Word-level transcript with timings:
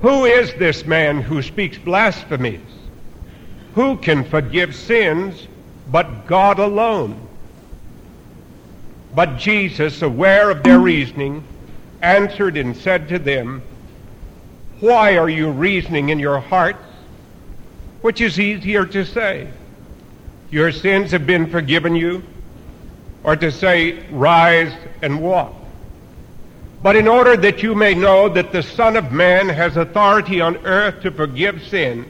Who 0.00 0.24
is 0.24 0.52
this 0.54 0.84
man 0.84 1.22
who 1.22 1.40
speaks 1.42 1.78
blasphemies? 1.78 2.60
Who 3.74 3.96
can 3.96 4.24
forgive 4.24 4.74
sins 4.74 5.46
but 5.90 6.26
God 6.26 6.58
alone? 6.58 7.20
But 9.14 9.38
Jesus, 9.38 10.02
aware 10.02 10.50
of 10.50 10.62
their 10.62 10.78
reasoning, 10.78 11.42
answered 12.02 12.58
and 12.58 12.76
said 12.76 13.08
to 13.08 13.18
them, 13.18 13.62
Why 14.80 15.16
are 15.16 15.30
you 15.30 15.50
reasoning 15.50 16.10
in 16.10 16.18
your 16.18 16.40
hearts? 16.40 16.84
Which 18.02 18.20
is 18.20 18.38
easier 18.38 18.84
to 18.84 19.04
say, 19.04 19.48
Your 20.50 20.70
sins 20.70 21.10
have 21.12 21.26
been 21.26 21.50
forgiven 21.50 21.96
you, 21.96 22.22
or 23.24 23.36
to 23.36 23.50
say, 23.50 24.06
Rise 24.10 24.72
and 25.00 25.22
walk. 25.22 25.54
But 26.86 26.94
in 26.94 27.08
order 27.08 27.36
that 27.38 27.64
you 27.64 27.74
may 27.74 27.96
know 27.96 28.28
that 28.28 28.52
the 28.52 28.62
Son 28.62 28.96
of 28.96 29.10
Man 29.10 29.48
has 29.48 29.76
authority 29.76 30.40
on 30.40 30.56
earth 30.58 31.02
to 31.02 31.10
forgive 31.10 31.66
sins, 31.66 32.06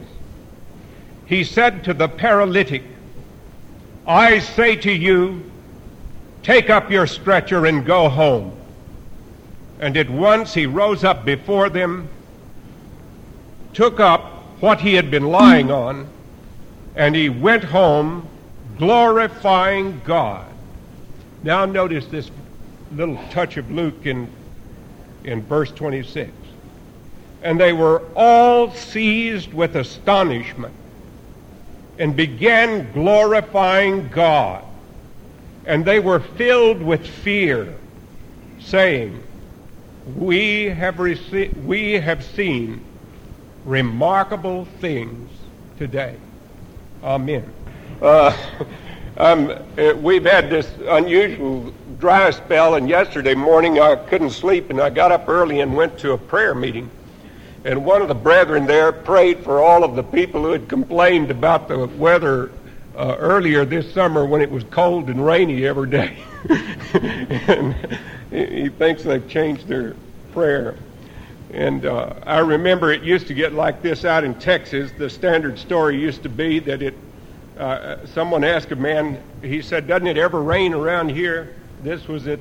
he 1.25 1.43
said 1.43 1.83
to 1.85 1.95
the 1.95 2.07
paralytic, 2.07 2.83
I 4.05 4.37
say 4.37 4.75
to 4.75 4.91
you, 4.91 5.51
take 6.43 6.69
up 6.69 6.91
your 6.91 7.07
stretcher 7.07 7.65
and 7.65 7.87
go 7.87 8.07
home. 8.07 8.55
And 9.79 9.97
at 9.97 10.11
once 10.11 10.53
he 10.53 10.67
rose 10.67 11.03
up 11.03 11.25
before 11.25 11.69
them, 11.69 12.07
took 13.73 13.99
up 13.99 14.21
what 14.61 14.79
he 14.79 14.93
had 14.93 15.09
been 15.09 15.25
lying 15.25 15.71
on, 15.71 16.07
and 16.95 17.15
he 17.15 17.29
went 17.29 17.63
home 17.63 18.27
glorifying 18.77 20.03
God. 20.05 20.45
Now 21.41 21.65
notice 21.65 22.05
this 22.05 22.29
little 22.91 23.17
touch 23.31 23.57
of 23.57 23.71
Luke 23.71 24.05
in 24.05 24.29
in 25.27 25.43
verse 25.43 25.71
26. 25.71 26.31
And 27.43 27.59
they 27.59 27.73
were 27.73 28.01
all 28.15 28.71
seized 28.71 29.53
with 29.53 29.75
astonishment 29.75 30.73
and 31.99 32.15
began 32.15 32.91
glorifying 32.93 34.07
God. 34.09 34.63
And 35.65 35.83
they 35.83 35.99
were 35.99 36.19
filled 36.19 36.81
with 36.81 37.05
fear, 37.05 37.75
saying, 38.59 39.21
We 40.15 40.65
have, 40.65 40.95
rece- 40.95 41.53
we 41.65 41.93
have 41.93 42.23
seen 42.23 42.83
remarkable 43.65 44.65
things 44.79 45.29
today. 45.77 46.15
Amen. 47.03 47.51
Uh, 48.01 48.35
um, 49.17 49.49
uh, 49.49 49.93
we've 49.95 50.25
had 50.25 50.49
this 50.49 50.71
unusual 50.87 51.73
dry 51.99 52.29
spell, 52.29 52.75
and 52.75 52.87
yesterday 52.87 53.33
morning 53.33 53.79
I 53.79 53.95
couldn't 53.95 54.29
sleep, 54.29 54.69
and 54.69 54.79
I 54.79 54.89
got 54.91 55.11
up 55.11 55.27
early 55.27 55.61
and 55.61 55.75
went 55.75 55.97
to 55.99 56.11
a 56.11 56.17
prayer 56.17 56.53
meeting. 56.53 56.89
And 57.65 57.83
one 57.83 58.01
of 58.01 58.07
the 58.07 58.15
brethren 58.15 58.67
there 58.67 58.91
prayed 58.91 59.43
for 59.43 59.59
all 59.59 59.83
of 59.83 59.95
the 59.95 60.03
people 60.03 60.43
who 60.43 60.51
had 60.51 60.69
complained 60.69 61.31
about 61.31 61.67
the 61.67 61.87
weather 61.87 62.51
uh, 62.95 63.15
earlier 63.19 63.65
this 63.65 63.91
summer 63.93 64.25
when 64.25 64.41
it 64.41 64.49
was 64.49 64.63
cold 64.65 65.09
and 65.09 65.25
rainy 65.25 65.65
every 65.65 65.89
day. 65.89 66.17
and 66.93 67.75
he 68.31 68.69
thinks 68.69 69.03
they've 69.03 69.27
changed 69.27 69.67
their 69.67 69.95
prayer. 70.31 70.75
And 71.51 71.85
uh, 71.85 72.13
I 72.23 72.39
remember 72.39 72.91
it 72.91 73.01
used 73.01 73.27
to 73.27 73.33
get 73.33 73.53
like 73.53 73.81
this 73.81 74.05
out 74.05 74.23
in 74.23 74.35
Texas. 74.35 74.91
The 74.97 75.09
standard 75.09 75.57
story 75.57 75.99
used 75.99 76.23
to 76.23 76.29
be 76.29 76.59
that 76.59 76.81
it. 76.81 76.93
Uh, 77.57 78.05
someone 78.07 78.43
asked 78.43 78.71
a 78.71 78.75
man. 78.75 79.21
He 79.41 79.61
said, 79.61 79.87
"Doesn't 79.87 80.07
it 80.07 80.17
ever 80.17 80.41
rain 80.41 80.73
around 80.73 81.09
here?" 81.09 81.55
This 81.83 82.07
was 82.07 82.27
at 82.27 82.39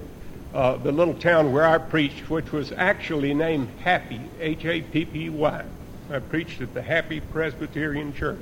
uh, 0.54 0.76
the 0.76 0.92
little 0.92 1.14
town 1.14 1.52
where 1.52 1.66
I 1.66 1.78
preached, 1.78 2.30
which 2.30 2.52
was 2.52 2.72
actually 2.72 3.34
named 3.34 3.68
Happy, 3.80 4.20
H 4.40 4.64
A 4.64 4.82
P 4.82 5.04
P 5.04 5.30
Y. 5.30 5.64
I 6.10 6.18
preached 6.20 6.60
at 6.60 6.72
the 6.72 6.82
Happy 6.82 7.20
Presbyterian 7.20 8.14
Church. 8.14 8.38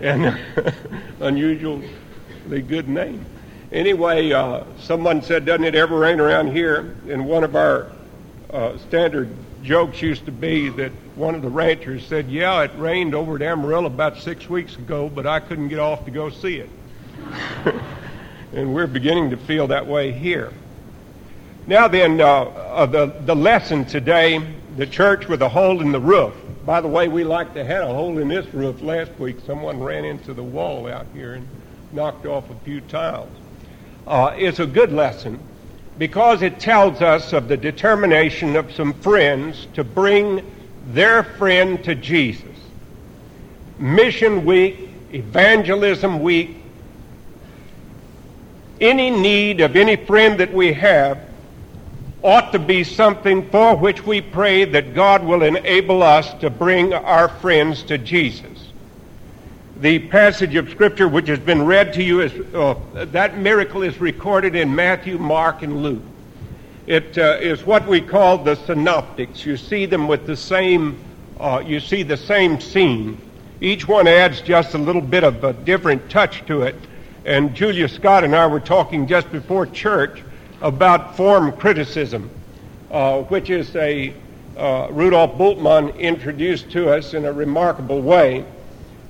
And 0.00 0.38
unusually 1.20 1.90
good 2.48 2.88
name. 2.88 3.24
Anyway, 3.72 4.32
uh, 4.32 4.64
someone 4.78 5.20
said, 5.20 5.44
Doesn't 5.44 5.64
it 5.64 5.74
ever 5.74 5.98
rain 5.98 6.20
around 6.20 6.52
here? 6.52 6.96
And 7.08 7.26
one 7.26 7.44
of 7.44 7.56
our 7.56 7.90
uh, 8.50 8.78
standard 8.78 9.28
jokes 9.68 10.00
used 10.00 10.24
to 10.24 10.32
be 10.32 10.70
that 10.70 10.90
one 11.14 11.34
of 11.34 11.42
the 11.42 11.48
ranchers 11.50 12.06
said, 12.06 12.30
Yeah, 12.30 12.62
it 12.62 12.70
rained 12.78 13.14
over 13.14 13.36
at 13.36 13.42
Amarillo 13.42 13.84
about 13.84 14.16
six 14.16 14.48
weeks 14.48 14.74
ago, 14.76 15.10
but 15.10 15.26
I 15.26 15.40
couldn't 15.40 15.68
get 15.68 15.78
off 15.78 16.06
to 16.06 16.10
go 16.10 16.30
see 16.30 16.56
it. 16.56 16.70
and 18.54 18.74
we're 18.74 18.86
beginning 18.86 19.28
to 19.28 19.36
feel 19.36 19.66
that 19.66 19.86
way 19.86 20.10
here. 20.10 20.54
Now 21.66 21.86
then, 21.86 22.18
uh, 22.18 22.44
uh, 22.44 22.86
the, 22.86 23.06
the 23.26 23.36
lesson 23.36 23.84
today, 23.84 24.40
the 24.78 24.86
church 24.86 25.28
with 25.28 25.42
a 25.42 25.48
hole 25.50 25.82
in 25.82 25.92
the 25.92 26.00
roof. 26.00 26.32
By 26.64 26.80
the 26.80 26.88
way, 26.88 27.08
we 27.08 27.22
like 27.22 27.52
to 27.52 27.62
had 27.62 27.82
a 27.82 27.92
hole 27.92 28.16
in 28.16 28.28
this 28.28 28.46
roof 28.54 28.80
last 28.80 29.12
week. 29.18 29.36
Someone 29.46 29.80
ran 29.80 30.06
into 30.06 30.32
the 30.32 30.42
wall 30.42 30.86
out 30.86 31.06
here 31.12 31.34
and 31.34 31.46
knocked 31.92 32.24
off 32.24 32.48
a 32.48 32.54
few 32.64 32.80
tiles. 32.80 33.30
Uh, 34.06 34.34
it's 34.34 34.60
a 34.60 34.66
good 34.66 34.92
lesson 34.92 35.38
because 35.98 36.42
it 36.42 36.60
tells 36.60 37.02
us 37.02 37.32
of 37.32 37.48
the 37.48 37.56
determination 37.56 38.54
of 38.54 38.72
some 38.72 38.92
friends 38.94 39.66
to 39.74 39.82
bring 39.82 40.48
their 40.86 41.24
friend 41.24 41.82
to 41.84 41.94
Jesus. 41.94 42.44
Mission 43.78 44.44
Week, 44.44 44.88
Evangelism 45.12 46.20
Week, 46.20 46.56
any 48.80 49.10
need 49.10 49.60
of 49.60 49.74
any 49.74 49.96
friend 49.96 50.38
that 50.38 50.54
we 50.54 50.72
have 50.72 51.18
ought 52.22 52.52
to 52.52 52.58
be 52.58 52.84
something 52.84 53.48
for 53.50 53.76
which 53.76 54.04
we 54.04 54.20
pray 54.20 54.64
that 54.64 54.94
God 54.94 55.24
will 55.24 55.42
enable 55.42 56.02
us 56.02 56.32
to 56.34 56.50
bring 56.50 56.92
our 56.92 57.28
friends 57.28 57.82
to 57.84 57.98
Jesus. 57.98 58.67
The 59.80 60.00
passage 60.00 60.56
of 60.56 60.68
Scripture 60.70 61.06
which 61.06 61.28
has 61.28 61.38
been 61.38 61.64
read 61.64 61.92
to 61.92 62.02
you 62.02 62.20
is 62.22 62.32
uh, 62.52 62.74
that 62.94 63.38
miracle 63.38 63.84
is 63.84 64.00
recorded 64.00 64.56
in 64.56 64.74
Matthew, 64.74 65.18
Mark, 65.18 65.62
and 65.62 65.84
Luke. 65.84 66.02
It 66.88 67.16
uh, 67.16 67.38
is 67.40 67.64
what 67.64 67.86
we 67.86 68.00
call 68.00 68.38
the 68.38 68.56
synoptics. 68.56 69.46
You 69.46 69.56
see 69.56 69.86
them 69.86 70.08
with 70.08 70.26
the 70.26 70.36
same, 70.36 70.98
uh, 71.38 71.62
you 71.64 71.78
see 71.78 72.02
the 72.02 72.16
same 72.16 72.60
scene. 72.60 73.20
Each 73.60 73.86
one 73.86 74.08
adds 74.08 74.40
just 74.40 74.74
a 74.74 74.78
little 74.78 75.00
bit 75.00 75.22
of 75.22 75.44
a 75.44 75.52
different 75.52 76.10
touch 76.10 76.44
to 76.46 76.62
it. 76.62 76.74
And 77.24 77.54
Julia 77.54 77.88
Scott 77.88 78.24
and 78.24 78.34
I 78.34 78.48
were 78.48 78.58
talking 78.58 79.06
just 79.06 79.30
before 79.30 79.64
church 79.64 80.24
about 80.60 81.16
form 81.16 81.52
criticism, 81.52 82.30
uh, 82.90 83.22
which 83.22 83.48
is 83.48 83.76
a 83.76 84.12
uh, 84.56 84.88
Rudolf 84.90 85.38
Bultmann 85.38 85.96
introduced 86.00 86.68
to 86.72 86.90
us 86.90 87.14
in 87.14 87.26
a 87.26 87.32
remarkable 87.32 88.02
way. 88.02 88.44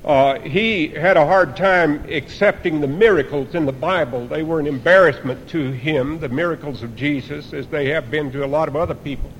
Uh, 0.05 0.39
he 0.41 0.89
had 0.89 1.17
a 1.17 1.27
hard 1.27 1.57
time 1.57 2.05
accepting 2.09 2.81
the 2.81 2.87
miracles 2.87 3.55
in 3.55 3.67
the 3.67 3.73
Bible. 3.73 4.27
They 4.27 4.43
were 4.43 4.61
an 4.61 4.67
embarrassment 4.67 5.49
to 5.51 5.71
him, 5.73 6.21
the 6.21 6.29
miracles 6.29 6.83
of 6.83 6.95
Jesus, 6.95 7.53
as 7.53 7.67
they 7.67 7.89
have 7.89 8.11
been 8.11 8.31
to 8.33 8.45
a 8.45 8.47
lot 8.47 8.69
of 8.69 8.77
other 8.77 8.95
people. 8.95 9.31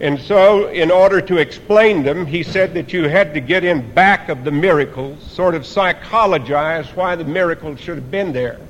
And 0.00 0.20
so, 0.20 0.68
in 0.68 0.90
order 0.90 1.20
to 1.20 1.38
explain 1.38 2.04
them, 2.04 2.26
he 2.26 2.42
said 2.42 2.74
that 2.74 2.92
you 2.92 3.08
had 3.08 3.34
to 3.34 3.40
get 3.40 3.64
in 3.64 3.92
back 3.94 4.28
of 4.28 4.44
the 4.44 4.52
miracles, 4.52 5.22
sort 5.24 5.54
of 5.54 5.66
psychologize 5.66 6.94
why 6.94 7.16
the 7.16 7.24
miracles 7.24 7.80
should 7.80 7.96
have 7.96 8.10
been 8.10 8.32
there. 8.32 8.60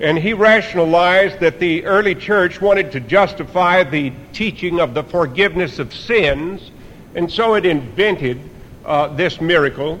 And 0.00 0.18
he 0.18 0.34
rationalized 0.34 1.40
that 1.40 1.58
the 1.58 1.84
early 1.86 2.14
church 2.14 2.60
wanted 2.60 2.92
to 2.92 3.00
justify 3.00 3.84
the 3.84 4.12
teaching 4.32 4.80
of 4.80 4.92
the 4.92 5.04
forgiveness 5.04 5.78
of 5.78 5.94
sins, 5.94 6.70
and 7.14 7.30
so 7.30 7.54
it 7.54 7.64
invented 7.64 8.40
uh, 8.84 9.08
this 9.08 9.40
miracle 9.40 10.00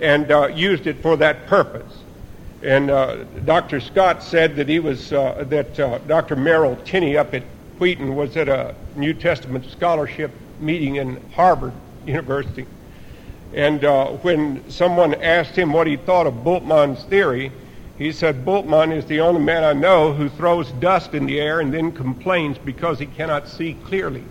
and 0.00 0.30
uh, 0.30 0.48
used 0.48 0.86
it 0.86 1.00
for 1.02 1.16
that 1.16 1.46
purpose. 1.46 1.98
And 2.62 2.90
uh, 2.90 3.24
Dr. 3.44 3.80
Scott 3.80 4.22
said 4.22 4.56
that 4.56 4.68
he 4.68 4.78
was 4.78 5.12
uh, 5.12 5.44
that 5.48 5.78
uh, 5.78 5.98
Dr. 5.98 6.36
Merrill 6.36 6.76
Tenney 6.84 7.16
up 7.16 7.34
at 7.34 7.42
Wheaton 7.78 8.14
was 8.14 8.36
at 8.36 8.48
a 8.48 8.74
New 8.94 9.14
Testament 9.14 9.64
scholarship 9.70 10.30
meeting 10.60 10.96
in 10.96 11.20
Harvard 11.30 11.72
University. 12.06 12.66
And 13.54 13.84
uh, 13.84 14.06
when 14.06 14.68
someone 14.70 15.14
asked 15.14 15.56
him 15.56 15.72
what 15.72 15.86
he 15.86 15.96
thought 15.96 16.26
of 16.26 16.34
Bultmann's 16.44 17.04
theory, 17.04 17.52
he 17.98 18.12
said, 18.12 18.44
Bultmann 18.44 18.96
is 18.96 19.04
the 19.06 19.20
only 19.20 19.42
man 19.42 19.64
I 19.64 19.72
know 19.72 20.12
who 20.12 20.28
throws 20.28 20.70
dust 20.72 21.14
in 21.14 21.26
the 21.26 21.40
air 21.40 21.60
and 21.60 21.72
then 21.72 21.92
complains 21.92 22.58
because 22.58 22.98
he 22.98 23.06
cannot 23.06 23.48
see 23.48 23.74
clearly. 23.84 24.24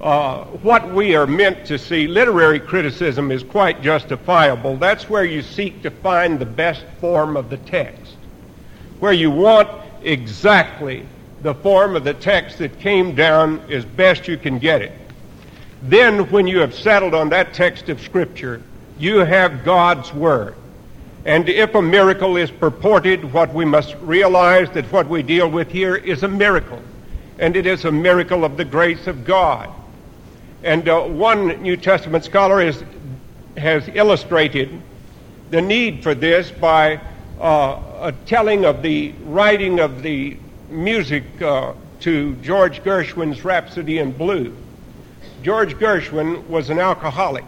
Uh, 0.00 0.44
what 0.44 0.92
we 0.92 1.16
are 1.16 1.26
meant 1.26 1.66
to 1.66 1.78
see, 1.78 2.06
literary 2.06 2.60
criticism 2.60 3.30
is 3.30 3.42
quite 3.42 3.80
justifiable. 3.80 4.76
That's 4.76 5.08
where 5.08 5.24
you 5.24 5.40
seek 5.40 5.82
to 5.82 5.90
find 5.90 6.38
the 6.38 6.46
best 6.46 6.84
form 7.00 7.36
of 7.36 7.48
the 7.48 7.56
text, 7.56 8.14
where 9.00 9.14
you 9.14 9.30
want 9.30 9.68
exactly 10.02 11.06
the 11.42 11.54
form 11.54 11.96
of 11.96 12.04
the 12.04 12.12
text 12.12 12.58
that 12.58 12.78
came 12.78 13.14
down 13.14 13.60
as 13.70 13.84
best 13.84 14.28
you 14.28 14.36
can 14.36 14.58
get 14.58 14.82
it. 14.82 14.92
Then, 15.82 16.30
when 16.30 16.46
you 16.46 16.58
have 16.58 16.74
settled 16.74 17.14
on 17.14 17.30
that 17.30 17.54
text 17.54 17.88
of 17.88 18.00
Scripture, 18.00 18.62
you 18.98 19.18
have 19.18 19.64
God's 19.64 20.12
Word. 20.12 20.56
And 21.24 21.48
if 21.48 21.74
a 21.74 21.82
miracle 21.82 22.36
is 22.36 22.50
purported, 22.50 23.32
what 23.32 23.52
we 23.52 23.64
must 23.64 23.96
realize 24.02 24.70
that 24.70 24.84
what 24.92 25.08
we 25.08 25.22
deal 25.22 25.50
with 25.50 25.70
here 25.70 25.96
is 25.96 26.22
a 26.22 26.28
miracle. 26.28 26.82
And 27.38 27.56
it 27.56 27.66
is 27.66 27.84
a 27.84 27.90
miracle 27.92 28.44
of 28.44 28.56
the 28.56 28.64
grace 28.64 29.06
of 29.06 29.24
God. 29.24 29.68
And 30.66 30.88
uh, 30.88 31.02
one 31.02 31.62
New 31.62 31.76
Testament 31.76 32.24
scholar 32.24 32.60
is, 32.60 32.82
has 33.56 33.88
illustrated 33.94 34.82
the 35.50 35.62
need 35.62 36.02
for 36.02 36.12
this 36.12 36.50
by 36.50 37.00
uh, 37.40 37.80
a 38.00 38.12
telling 38.26 38.64
of 38.64 38.82
the 38.82 39.12
writing 39.26 39.78
of 39.78 40.02
the 40.02 40.36
music 40.68 41.22
uh, 41.40 41.72
to 42.00 42.34
George 42.42 42.82
Gershwin's 42.82 43.44
Rhapsody 43.44 44.00
in 44.00 44.10
Blue. 44.10 44.56
George 45.44 45.76
Gershwin 45.76 46.44
was 46.48 46.68
an 46.68 46.80
alcoholic. 46.80 47.44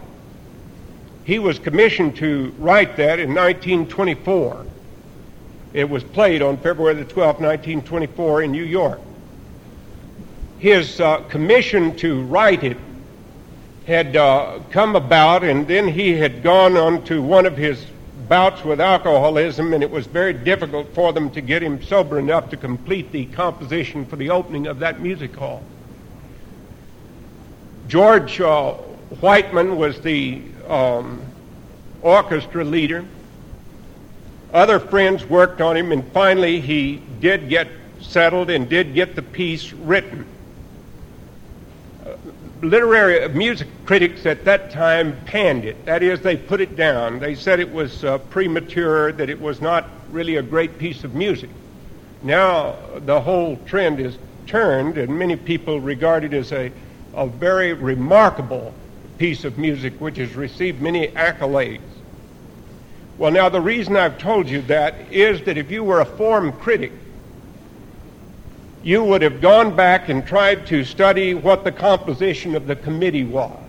He 1.25 1.39
was 1.39 1.59
commissioned 1.59 2.15
to 2.17 2.55
write 2.57 2.95
that 2.95 3.19
in 3.19 3.35
1924. 3.35 4.65
It 5.73 5.89
was 5.89 6.05
played 6.05 6.41
on 6.41 6.55
February 6.55 6.93
the 6.93 7.03
12th, 7.03 7.41
1924, 7.41 8.43
in 8.43 8.51
New 8.53 8.63
York. 8.63 9.01
His 10.59 11.01
uh, 11.01 11.17
commission 11.23 11.97
to 11.97 12.23
write 12.23 12.63
it 12.63 12.77
had 13.89 14.15
uh, 14.15 14.59
come 14.69 14.95
about, 14.95 15.43
and 15.43 15.67
then 15.67 15.87
he 15.87 16.11
had 16.11 16.43
gone 16.43 16.77
on 16.77 17.03
to 17.05 17.23
one 17.23 17.47
of 17.47 17.57
his 17.57 17.83
bouts 18.27 18.63
with 18.63 18.79
alcoholism, 18.79 19.73
and 19.73 19.81
it 19.81 19.89
was 19.89 20.05
very 20.05 20.31
difficult 20.31 20.93
for 20.93 21.11
them 21.11 21.31
to 21.31 21.41
get 21.41 21.63
him 21.63 21.81
sober 21.81 22.19
enough 22.19 22.51
to 22.51 22.55
complete 22.55 23.11
the 23.11 23.25
composition 23.25 24.05
for 24.05 24.15
the 24.15 24.29
opening 24.29 24.67
of 24.67 24.77
that 24.77 25.01
music 25.01 25.35
hall. 25.35 25.63
George 27.87 28.39
uh, 28.39 28.73
Whiteman 29.21 29.75
was 29.75 29.99
the 30.01 30.43
um, 30.67 31.19
orchestra 32.03 32.63
leader. 32.63 33.03
Other 34.53 34.79
friends 34.79 35.25
worked 35.25 35.61
on 35.61 35.75
him, 35.75 35.91
and 35.91 36.05
finally 36.11 36.59
he 36.61 37.01
did 37.19 37.49
get 37.49 37.67
settled 38.01 38.51
and 38.51 38.69
did 38.69 38.93
get 38.93 39.15
the 39.15 39.23
piece 39.23 39.73
written 39.73 40.27
literary 42.61 43.27
music 43.29 43.67
critics 43.85 44.25
at 44.25 44.45
that 44.45 44.71
time 44.71 45.17
panned 45.25 45.65
it. 45.65 45.85
That 45.85 46.03
is, 46.03 46.21
they 46.21 46.35
put 46.35 46.61
it 46.61 46.75
down. 46.75 47.19
They 47.19 47.35
said 47.35 47.59
it 47.59 47.71
was 47.71 48.03
uh, 48.03 48.17
premature, 48.17 49.11
that 49.13 49.29
it 49.29 49.39
was 49.39 49.61
not 49.61 49.89
really 50.11 50.35
a 50.35 50.41
great 50.41 50.77
piece 50.77 51.03
of 51.03 51.15
music. 51.15 51.49
Now 52.21 52.75
the 53.05 53.21
whole 53.21 53.57
trend 53.65 53.99
is 53.99 54.17
turned, 54.45 54.97
and 54.97 55.17
many 55.17 55.35
people 55.35 55.79
regard 55.79 56.23
it 56.23 56.33
as 56.33 56.51
a, 56.51 56.71
a 57.13 57.27
very 57.27 57.73
remarkable 57.73 58.73
piece 59.17 59.45
of 59.45 59.57
music 59.57 59.93
which 59.99 60.17
has 60.17 60.35
received 60.35 60.81
many 60.81 61.07
accolades. 61.09 61.81
Well, 63.17 63.31
now 63.31 63.49
the 63.49 63.61
reason 63.61 63.95
I've 63.95 64.17
told 64.17 64.49
you 64.49 64.61
that 64.63 64.95
is 65.11 65.43
that 65.43 65.57
if 65.57 65.71
you 65.71 65.83
were 65.83 65.99
a 65.99 66.05
form 66.05 66.51
critic, 66.53 66.93
you 68.83 69.03
would 69.03 69.21
have 69.21 69.41
gone 69.41 69.75
back 69.75 70.09
and 70.09 70.25
tried 70.25 70.65
to 70.67 70.83
study 70.83 71.33
what 71.33 71.63
the 71.63 71.71
composition 71.71 72.55
of 72.55 72.65
the 72.65 72.75
committee 72.75 73.25
was, 73.25 73.59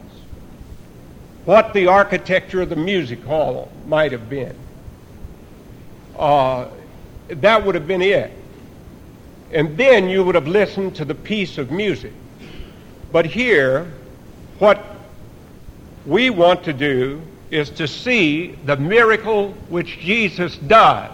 what 1.45 1.73
the 1.75 1.87
architecture 1.87 2.63
of 2.63 2.69
the 2.69 2.77
music 2.77 3.23
hall 3.25 3.71
might 3.87 4.13
have 4.13 4.29
been. 4.29 4.57
Uh, 6.17 6.69
that 7.29 7.65
would 7.65 7.75
have 7.75 7.89
been 7.89 8.03
it. 8.03 8.31
And 9.53 9.77
then 9.77 10.09
you 10.09 10.23
would 10.23 10.37
have 10.37 10.47
listened 10.47 10.95
to 10.97 11.05
the 11.05 11.15
piece 11.15 11.59
of 11.59 11.73
music. 11.73 12.13
But 13.11 13.27
here, 13.27 13.93
what 14.61 14.85
we 16.07 16.31
want 16.31 16.63
to 16.65 16.73
do 16.73 17.21
is 17.51 17.69
to 17.71 17.89
see 17.89 18.53
the 18.65 18.77
miracle 18.77 19.53
which 19.69 19.99
Jesus 19.99 20.57
does, 20.57 21.11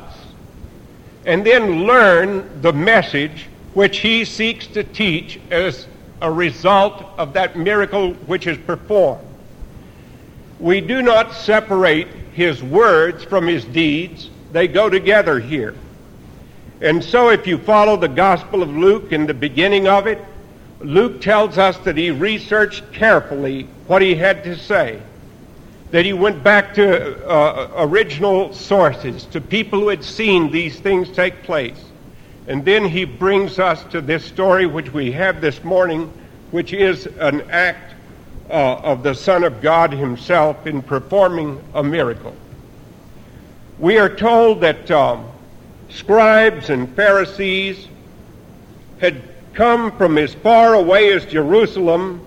and 1.25 1.47
then 1.47 1.85
learn 1.85 2.61
the 2.61 2.73
message 2.73 3.47
which 3.77 3.99
he 3.99 4.25
seeks 4.25 4.67
to 4.69 4.83
teach 4.83 5.39
as 5.51 5.87
a 6.23 6.33
result 6.33 7.05
of 7.19 7.35
that 7.35 7.59
miracle 7.59 8.15
which 8.25 8.47
is 8.47 8.57
performed. 8.57 9.23
We 10.59 10.81
do 10.81 11.03
not 11.03 11.35
separate 11.35 12.09
his 12.33 12.63
words 12.63 13.23
from 13.23 13.47
his 13.47 13.67
deeds, 13.67 14.31
they 14.51 14.67
go 14.67 14.89
together 14.89 15.39
here. 15.39 15.75
And 16.81 17.05
so, 17.05 17.29
if 17.29 17.47
you 17.47 17.59
follow 17.59 17.99
the 17.99 18.09
Gospel 18.09 18.63
of 18.63 18.71
Luke 18.71 19.13
in 19.13 19.27
the 19.27 19.35
beginning 19.35 19.87
of 19.89 20.07
it, 20.07 20.25
Luke 20.81 21.21
tells 21.21 21.59
us 21.59 21.77
that 21.81 21.99
he 21.99 22.11
researched 22.11 22.91
carefully 22.95 23.65
what 23.89 24.01
he 24.01 24.15
had 24.15 24.43
to 24.45 24.57
say, 24.57 25.03
that 25.91 26.07
he 26.07 26.15
went 26.15 26.43
back 26.43 26.73
to 26.77 27.29
uh, 27.29 27.73
original 27.77 28.55
sources, 28.55 29.27
to 29.27 29.41
people 29.43 29.81
who 29.81 29.89
had 29.89 30.03
seen 30.03 30.51
these 30.51 30.81
things 30.81 31.11
take 31.11 31.43
place. 31.43 31.86
And 32.47 32.65
then 32.65 32.85
he 32.85 33.05
brings 33.05 33.59
us 33.59 33.83
to 33.91 34.01
this 34.01 34.25
story 34.25 34.67
which 34.67 34.93
we 34.93 35.11
have 35.13 35.41
this 35.41 35.65
morning, 35.65 36.13
which 36.53 36.73
is 36.73 37.07
an 37.19 37.43
act 37.51 37.95
uh, 38.49 38.77
of 38.77 39.03
the 39.03 39.15
Son 39.15 39.43
of 39.43 39.61
God 39.61 39.93
himself 39.93 40.67
in 40.67 40.81
performing 40.81 41.63
a 41.75 41.83
miracle. 41.83 42.37
We 43.79 43.99
are 43.99 44.09
told 44.09 44.61
that 44.61 44.91
um, 44.91 45.27
scribes 45.91 46.71
and 46.71 46.95
Pharisees 46.95 47.89
had 49.01 49.23
come 49.53 49.97
from 49.97 50.17
as 50.17 50.35
far 50.35 50.75
away 50.75 51.13
as 51.13 51.27
Jerusalem, 51.27 52.21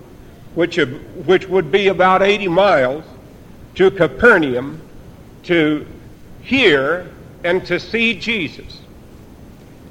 which, 0.54 0.76
which 0.76 1.48
would 1.48 1.72
be 1.72 1.88
about 1.88 2.22
80 2.22 2.48
miles, 2.48 3.04
to 3.76 3.90
Capernaum 3.90 4.80
to 5.44 5.86
hear 6.42 7.10
and 7.42 7.64
to 7.66 7.80
see 7.80 8.18
Jesus. 8.18 8.79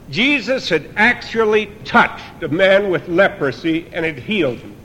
Jesus 0.10 0.70
had 0.70 0.90
actually 0.96 1.68
touched 1.86 2.44
a 2.44 2.48
man 2.48 2.90
with 2.90 3.08
leprosy 3.08 3.88
and 3.94 4.06
had 4.06 4.18
healed 4.18 4.58
him. 4.58 4.76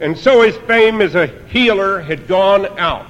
And 0.00 0.16
so 0.16 0.42
his 0.42 0.56
fame 0.58 1.00
as 1.00 1.14
a 1.14 1.26
healer 1.48 2.00
had 2.00 2.28
gone 2.28 2.66
out. 2.78 3.06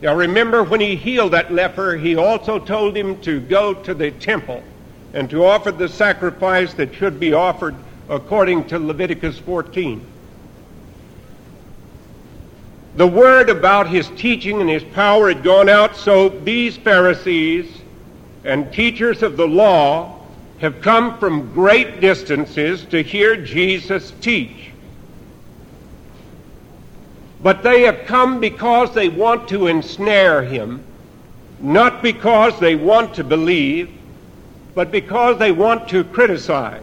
Now 0.00 0.14
remember, 0.14 0.62
when 0.62 0.80
he 0.80 0.96
healed 0.96 1.32
that 1.32 1.52
leper, 1.52 1.96
he 1.96 2.16
also 2.16 2.58
told 2.58 2.96
him 2.96 3.20
to 3.22 3.40
go 3.40 3.74
to 3.74 3.92
the 3.92 4.10
temple 4.12 4.62
and 5.12 5.28
to 5.28 5.44
offer 5.44 5.72
the 5.72 5.88
sacrifice 5.88 6.72
that 6.74 6.94
should 6.94 7.20
be 7.20 7.32
offered 7.32 7.74
according 8.08 8.66
to 8.68 8.78
Leviticus 8.78 9.38
14. 9.38 10.04
The 12.96 13.06
word 13.06 13.50
about 13.50 13.88
his 13.88 14.08
teaching 14.16 14.60
and 14.60 14.70
his 14.70 14.84
power 14.84 15.28
had 15.28 15.42
gone 15.42 15.68
out, 15.68 15.96
so 15.96 16.28
these 16.28 16.76
Pharisees 16.76 17.79
and 18.44 18.72
teachers 18.72 19.22
of 19.22 19.36
the 19.36 19.46
law 19.46 20.18
have 20.60 20.80
come 20.80 21.18
from 21.18 21.52
great 21.52 22.00
distances 22.00 22.84
to 22.86 23.02
hear 23.02 23.36
Jesus 23.36 24.12
teach. 24.20 24.70
But 27.42 27.62
they 27.62 27.82
have 27.82 28.06
come 28.06 28.40
because 28.40 28.92
they 28.94 29.08
want 29.08 29.48
to 29.48 29.66
ensnare 29.66 30.42
him, 30.42 30.84
not 31.60 32.02
because 32.02 32.58
they 32.60 32.76
want 32.76 33.14
to 33.14 33.24
believe, 33.24 33.90
but 34.74 34.90
because 34.90 35.38
they 35.38 35.52
want 35.52 35.88
to 35.88 36.04
criticize. 36.04 36.82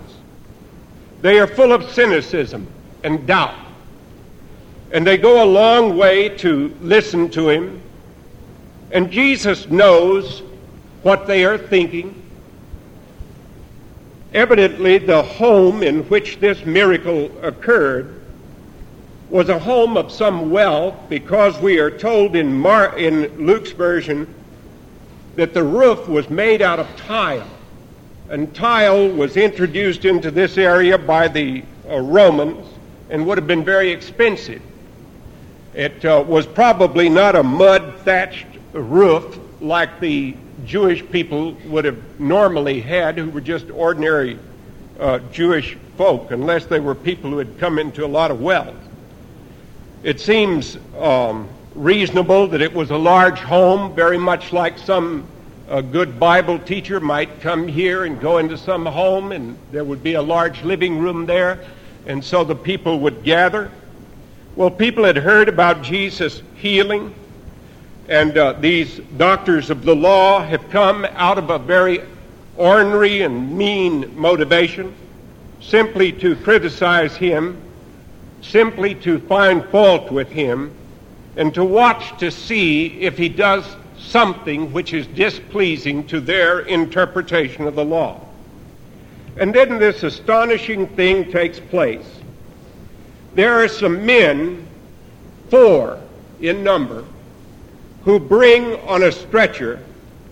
They 1.21 1.39
are 1.39 1.47
full 1.47 1.71
of 1.71 1.89
cynicism 1.91 2.67
and 3.03 3.25
doubt. 3.27 3.55
And 4.91 5.05
they 5.05 5.17
go 5.17 5.43
a 5.43 5.45
long 5.45 5.97
way 5.97 6.29
to 6.37 6.75
listen 6.81 7.29
to 7.31 7.49
him. 7.49 7.81
And 8.91 9.11
Jesus 9.11 9.69
knows 9.69 10.41
what 11.07 11.25
they 11.25 11.45
are 11.45 11.57
thinking. 11.57 12.21
Evidently, 14.33 14.97
the 14.97 15.23
home 15.23 15.81
in 15.81 16.03
which 16.09 16.41
this 16.41 16.65
miracle 16.65 17.31
occurred 17.41 18.21
was 19.29 19.47
a 19.47 19.57
home 19.57 19.95
of 19.95 20.11
some 20.11 20.51
wealth 20.51 20.95
because 21.07 21.57
we 21.59 21.79
are 21.79 21.89
told 21.89 22.35
in, 22.35 22.53
Mar- 22.53 22.97
in 22.97 23.45
Luke's 23.45 23.71
version 23.71 24.27
that 25.37 25.53
the 25.53 25.63
roof 25.63 26.09
was 26.09 26.29
made 26.29 26.61
out 26.61 26.77
of 26.77 26.93
tile. 26.97 27.47
And 28.29 28.53
tile 28.53 29.07
was 29.07 29.37
introduced 29.37 30.03
into 30.03 30.29
this 30.29 30.57
area 30.57 30.97
by 30.97 31.29
the 31.29 31.63
uh, 31.89 32.01
Romans 32.01 32.67
and 33.09 33.25
would 33.25 33.37
have 33.37 33.47
been 33.47 33.63
very 33.63 33.91
expensive. 33.91 34.61
It 35.73 36.03
uh, 36.03 36.25
was 36.27 36.45
probably 36.45 37.07
not 37.07 37.37
a 37.37 37.43
mud 37.43 37.95
thatched 37.99 38.47
roof 38.73 39.39
like 39.61 40.01
the 40.01 40.35
Jewish 40.65 41.07
people 41.11 41.53
would 41.65 41.85
have 41.85 42.19
normally 42.19 42.81
had, 42.81 43.17
who 43.17 43.29
were 43.29 43.41
just 43.41 43.69
ordinary 43.69 44.39
uh, 44.99 45.19
Jewish 45.31 45.77
folk, 45.97 46.31
unless 46.31 46.65
they 46.65 46.79
were 46.79 46.95
people 46.95 47.29
who 47.29 47.37
had 47.37 47.59
come 47.59 47.79
into 47.79 48.05
a 48.05 48.07
lot 48.07 48.31
of 48.31 48.41
wealth. 48.41 48.75
It 50.03 50.19
seems 50.19 50.77
um, 50.97 51.47
reasonable 51.75 52.47
that 52.47 52.61
it 52.61 52.73
was 52.73 52.91
a 52.91 52.97
large 52.97 53.39
home, 53.39 53.93
very 53.93 54.17
much 54.17 54.51
like 54.51 54.77
some 54.77 55.27
a 55.69 55.81
good 55.81 56.17
Bible 56.17 56.57
teacher 56.59 56.99
might 56.99 57.41
come 57.41 57.67
here 57.67 58.05
and 58.05 58.19
go 58.21 58.37
into 58.37 58.57
some 58.57 58.85
home, 58.85 59.33
and 59.33 59.57
there 59.71 59.83
would 59.83 60.01
be 60.01 60.13
a 60.13 60.21
large 60.21 60.63
living 60.63 60.97
room 60.97 61.25
there, 61.25 61.65
and 62.05 62.23
so 62.23 62.43
the 62.43 62.55
people 62.55 62.99
would 63.01 63.23
gather. 63.23 63.69
Well, 64.55 64.71
people 64.71 65.03
had 65.03 65.17
heard 65.17 65.49
about 65.49 65.83
Jesus 65.83 66.41
healing 66.55 67.13
and 68.07 68.37
uh, 68.37 68.53
these 68.53 68.99
doctors 69.17 69.69
of 69.69 69.83
the 69.83 69.95
law 69.95 70.41
have 70.41 70.69
come 70.69 71.05
out 71.11 71.37
of 71.37 71.49
a 71.49 71.59
very 71.59 72.01
ornery 72.55 73.21
and 73.21 73.57
mean 73.57 74.17
motivation 74.17 74.93
simply 75.61 76.11
to 76.11 76.35
criticize 76.37 77.15
him 77.15 77.61
simply 78.41 78.95
to 78.95 79.19
find 79.19 79.65
fault 79.65 80.11
with 80.11 80.29
him 80.29 80.71
and 81.35 81.53
to 81.53 81.63
watch 81.63 82.17
to 82.19 82.31
see 82.31 83.01
if 83.01 83.17
he 83.17 83.29
does 83.29 83.65
something 83.99 84.71
which 84.71 84.93
is 84.93 85.05
displeasing 85.07 86.05
to 86.07 86.19
their 86.19 86.61
interpretation 86.61 87.67
of 87.67 87.75
the 87.75 87.83
law. 87.83 88.19
And 89.37 89.53
then 89.53 89.77
this 89.77 90.03
astonishing 90.03 90.87
thing 90.87 91.31
takes 91.31 91.59
place. 91.59 92.05
There 93.35 93.63
are 93.63 93.67
some 93.67 94.05
men, 94.05 94.65
four 95.49 96.01
in 96.39 96.63
number, 96.63 97.03
who 98.07 98.21
bring 98.21 98.73
on 98.87 99.03
a 99.03 99.11
stretcher 99.11 99.83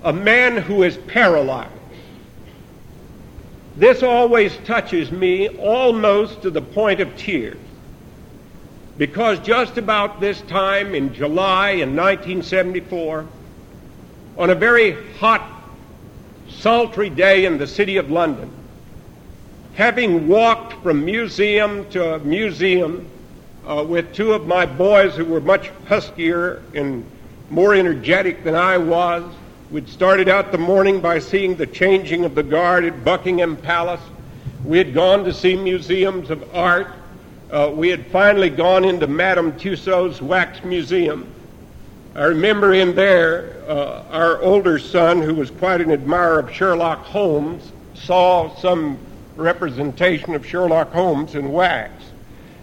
a 0.05 0.13
man 0.13 0.55
who 0.55 0.83
is 0.83 0.95
paralyzed. 0.95 1.73
This 3.75 4.01
always 4.01 4.55
touches 4.63 5.11
me 5.11 5.49
almost 5.49 6.41
to 6.43 6.51
the 6.51 6.61
point 6.61 7.01
of 7.01 7.17
tears. 7.17 7.57
Because 8.97 9.39
just 9.39 9.77
about 9.77 10.21
this 10.21 10.39
time 10.43 10.95
in 10.95 11.13
July 11.13 11.71
in 11.71 11.97
1974, 11.97 13.27
on 14.37 14.49
a 14.51 14.55
very 14.55 14.95
hot, 15.15 15.45
sultry 16.47 17.09
day 17.09 17.43
in 17.43 17.57
the 17.57 17.67
city 17.67 17.97
of 17.97 18.09
London, 18.09 18.49
having 19.73 20.29
walked 20.29 20.81
from 20.81 21.03
museum 21.03 21.85
to 21.89 22.19
museum 22.19 23.05
uh, 23.67 23.83
with 23.85 24.13
two 24.13 24.31
of 24.31 24.47
my 24.47 24.65
boys 24.65 25.13
who 25.17 25.25
were 25.25 25.41
much 25.41 25.71
huskier 25.89 26.61
and 26.73 27.05
more 27.49 27.73
energetic 27.73 28.43
than 28.43 28.55
I 28.55 28.77
was, 28.77 29.23
we'd 29.71 29.89
started 29.89 30.29
out 30.29 30.51
the 30.51 30.57
morning 30.57 31.01
by 31.01 31.19
seeing 31.19 31.55
the 31.55 31.67
changing 31.67 32.25
of 32.25 32.35
the 32.35 32.43
guard 32.43 32.85
at 32.85 33.03
Buckingham 33.03 33.57
Palace. 33.57 34.01
We 34.63 34.77
had 34.77 34.93
gone 34.93 35.23
to 35.25 35.33
see 35.33 35.55
museums 35.55 36.29
of 36.29 36.55
art 36.55 36.87
uh, 37.51 37.71
we 37.73 37.89
had 37.89 38.05
finally 38.07 38.49
gone 38.49 38.83
into 38.83 39.05
Madame 39.05 39.57
Tussaud's 39.57 40.21
Wax 40.21 40.63
Museum. 40.63 41.27
I 42.15 42.23
remember 42.23 42.73
in 42.73 42.95
there, 42.95 43.63
uh, 43.67 44.03
our 44.09 44.41
older 44.41 44.79
son, 44.79 45.21
who 45.21 45.35
was 45.35 45.51
quite 45.51 45.79
an 45.79 45.91
admirer 45.91 46.39
of 46.39 46.51
Sherlock 46.51 47.05
Holmes, 47.05 47.71
saw 47.93 48.53
some 48.55 48.97
representation 49.35 50.33
of 50.33 50.45
Sherlock 50.45 50.91
Holmes 50.91 51.35
in 51.35 51.51
wax. 51.51 51.93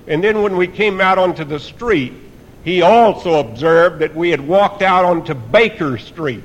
And 0.09 0.23
then 0.23 0.43
when 0.43 0.57
we 0.57 0.67
came 0.67 1.01
out 1.01 1.17
onto 1.17 1.45
the 1.45 1.61
street, 1.61 2.15
he 2.65 2.83
also 2.83 3.41
observed 3.41 3.99
that 4.01 4.15
we 4.15 4.31
had 4.31 4.41
walked 4.41 4.83
out 4.83 5.05
onto 5.05 5.35
Baker 5.35 5.99
Street, 5.99 6.45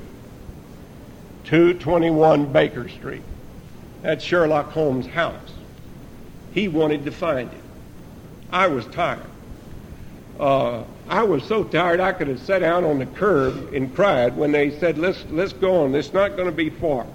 221 1.43 2.51
Baker 2.51 2.89
Street. 2.89 3.23
That's 4.01 4.23
Sherlock 4.23 4.71
Holmes' 4.71 5.07
house. 5.07 5.53
He 6.53 6.67
wanted 6.67 7.05
to 7.05 7.11
find 7.11 7.51
it. 7.51 7.61
I 8.51 8.67
was 8.67 8.85
tired. 8.87 9.21
Uh, 10.39 10.83
I 11.09 11.23
was 11.23 11.43
so 11.43 11.63
tired 11.63 11.99
I 11.99 12.13
could 12.13 12.27
have 12.27 12.39
sat 12.39 12.59
down 12.59 12.83
on 12.83 12.99
the 12.99 13.05
curb 13.05 13.73
and 13.73 13.93
cried 13.93 14.35
when 14.35 14.51
they 14.51 14.71
said, 14.79 14.97
let's, 14.97 15.23
let's 15.29 15.53
go 15.53 15.83
on. 15.83 15.95
It's 15.95 16.13
not 16.13 16.35
going 16.35 16.47
to 16.47 16.55
be 16.55 16.69
far. 16.69 17.05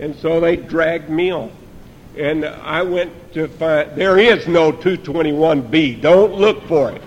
And 0.00 0.14
so 0.16 0.40
they 0.40 0.56
dragged 0.56 1.08
me 1.08 1.30
on. 1.30 1.50
And 2.16 2.44
I 2.44 2.82
went 2.82 3.32
to 3.34 3.48
find, 3.48 3.90
there 3.96 4.18
is 4.18 4.46
no 4.46 4.72
221B. 4.72 6.00
Don't 6.00 6.34
look 6.34 6.62
for 6.64 6.90
it. 6.92 7.02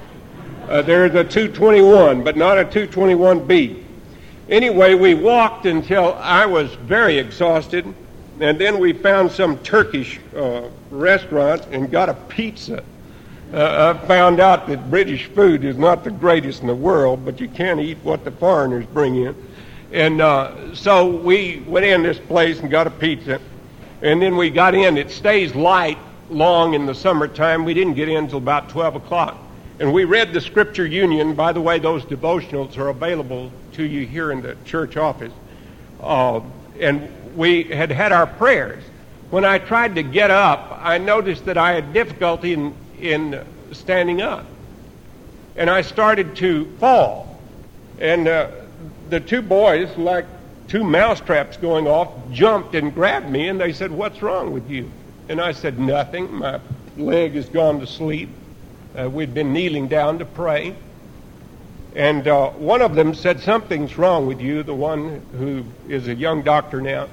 Uh, 0.67 0.81
there's 0.81 1.15
a 1.15 1.23
221, 1.23 2.23
but 2.23 2.35
not 2.35 2.57
a 2.57 2.65
221B. 2.65 3.83
Anyway, 4.49 4.93
we 4.93 5.13
walked 5.13 5.65
until 5.65 6.13
I 6.15 6.45
was 6.45 6.73
very 6.75 7.17
exhausted, 7.17 7.85
and 8.39 8.59
then 8.59 8.79
we 8.79 8.93
found 8.93 9.31
some 9.31 9.57
Turkish 9.59 10.19
uh, 10.35 10.63
restaurant 10.91 11.65
and 11.71 11.89
got 11.89 12.09
a 12.09 12.13
pizza 12.13 12.83
uh, 13.53 13.97
I 13.97 14.07
found 14.07 14.41
out 14.41 14.67
that 14.67 14.89
British 14.89 15.27
food 15.27 15.63
is 15.63 15.77
not 15.77 16.03
the 16.03 16.11
greatest 16.11 16.61
in 16.61 16.67
the 16.67 16.75
world, 16.75 17.23
but 17.23 17.39
you 17.39 17.47
can't 17.47 17.79
eat 17.79 17.97
what 18.03 18.25
the 18.25 18.31
foreigners 18.31 18.85
bring 18.87 19.15
in. 19.15 19.35
And 19.93 20.19
uh, 20.19 20.75
so 20.75 21.07
we 21.07 21.63
went 21.65 21.85
in 21.85 22.03
this 22.03 22.19
place 22.19 22.59
and 22.59 22.69
got 22.69 22.87
a 22.87 22.89
pizza. 22.89 23.39
And 24.01 24.21
then 24.21 24.35
we 24.35 24.49
got 24.49 24.75
in. 24.75 24.97
It 24.97 25.11
stays 25.11 25.55
light 25.55 25.97
long 26.29 26.73
in 26.73 26.85
the 26.85 26.93
summertime. 26.93 27.63
We 27.63 27.73
didn't 27.73 27.93
get 27.93 28.09
in 28.09 28.17
until 28.17 28.39
about 28.39 28.67
12 28.67 28.97
o'clock. 28.97 29.37
And 29.79 29.93
we 29.93 30.05
read 30.05 30.33
the 30.33 30.41
Scripture 30.41 30.85
Union. 30.85 31.35
By 31.35 31.53
the 31.53 31.61
way, 31.61 31.79
those 31.79 32.03
devotionals 32.03 32.77
are 32.77 32.89
available 32.89 33.51
to 33.73 33.83
you 33.83 34.05
here 34.05 34.31
in 34.31 34.41
the 34.41 34.55
church 34.65 34.97
office. 34.97 35.33
Uh, 36.01 36.41
and 36.79 37.09
we 37.35 37.63
had 37.63 37.91
had 37.91 38.11
our 38.11 38.27
prayers. 38.27 38.83
When 39.29 39.45
I 39.45 39.59
tried 39.59 39.95
to 39.95 40.03
get 40.03 40.31
up, 40.31 40.79
I 40.81 40.97
noticed 40.97 41.45
that 41.45 41.57
I 41.57 41.73
had 41.73 41.93
difficulty 41.93 42.53
in 42.53 42.73
in 42.99 43.45
standing 43.71 44.21
up. 44.21 44.45
And 45.55 45.69
I 45.69 45.81
started 45.81 46.35
to 46.37 46.65
fall. 46.79 47.39
And 47.99 48.27
uh, 48.27 48.51
the 49.09 49.19
two 49.19 49.41
boys, 49.41 49.95
like 49.97 50.25
two 50.67 50.83
mousetraps 50.83 51.57
going 51.57 51.87
off, 51.87 52.09
jumped 52.31 52.75
and 52.75 52.93
grabbed 52.93 53.29
me, 53.29 53.47
and 53.47 53.59
they 53.59 53.73
said, 53.73 53.91
What's 53.91 54.21
wrong 54.21 54.51
with 54.51 54.69
you? 54.69 54.91
And 55.29 55.41
I 55.41 55.51
said, 55.51 55.79
Nothing. 55.79 56.31
My 56.33 56.59
leg 56.97 57.33
has 57.33 57.49
gone 57.49 57.79
to 57.79 57.87
sleep. 57.87 58.29
Uh, 58.97 59.07
we'd 59.07 59.31
been 59.31 59.53
kneeling 59.53 59.87
down 59.87 60.17
to 60.17 60.25
pray. 60.25 60.73
And 61.95 62.27
uh, 62.27 62.49
one 62.49 62.81
of 62.81 62.95
them 62.95 63.13
said, 63.13 63.41
Something's 63.41 63.95
wrong 63.95 64.25
with 64.25 64.41
you, 64.41 64.63
the 64.63 64.73
one 64.73 65.21
who 65.37 65.65
is 65.87 66.07
a 66.07 66.15
young 66.15 66.41
doctor 66.41 66.81
now. 66.81 67.07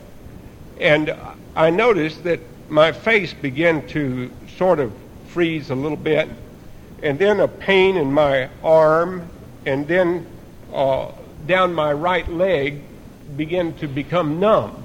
And 0.81 1.15
I 1.55 1.69
noticed 1.69 2.25
that 2.25 2.41
my 2.71 2.93
face 2.93 3.35
began 3.35 3.87
to 3.89 4.31
sort 4.57 4.81
of 4.81 4.95
freeze 5.29 5.69
a 5.69 5.75
little 5.75 5.99
bit, 5.99 6.29
and 7.03 7.19
then 7.19 7.41
a 7.41 7.49
pain 7.49 7.97
in 7.97 8.11
my 8.11 8.49
arm, 8.63 9.29
and 9.67 9.87
then 9.87 10.27
uh, 10.73 11.13
down 11.47 11.75
my 11.75 11.93
right 11.93 12.27
leg 12.31 12.81
began 13.37 13.75
to 13.75 13.89
become 13.89 14.41
numb. 14.41 14.85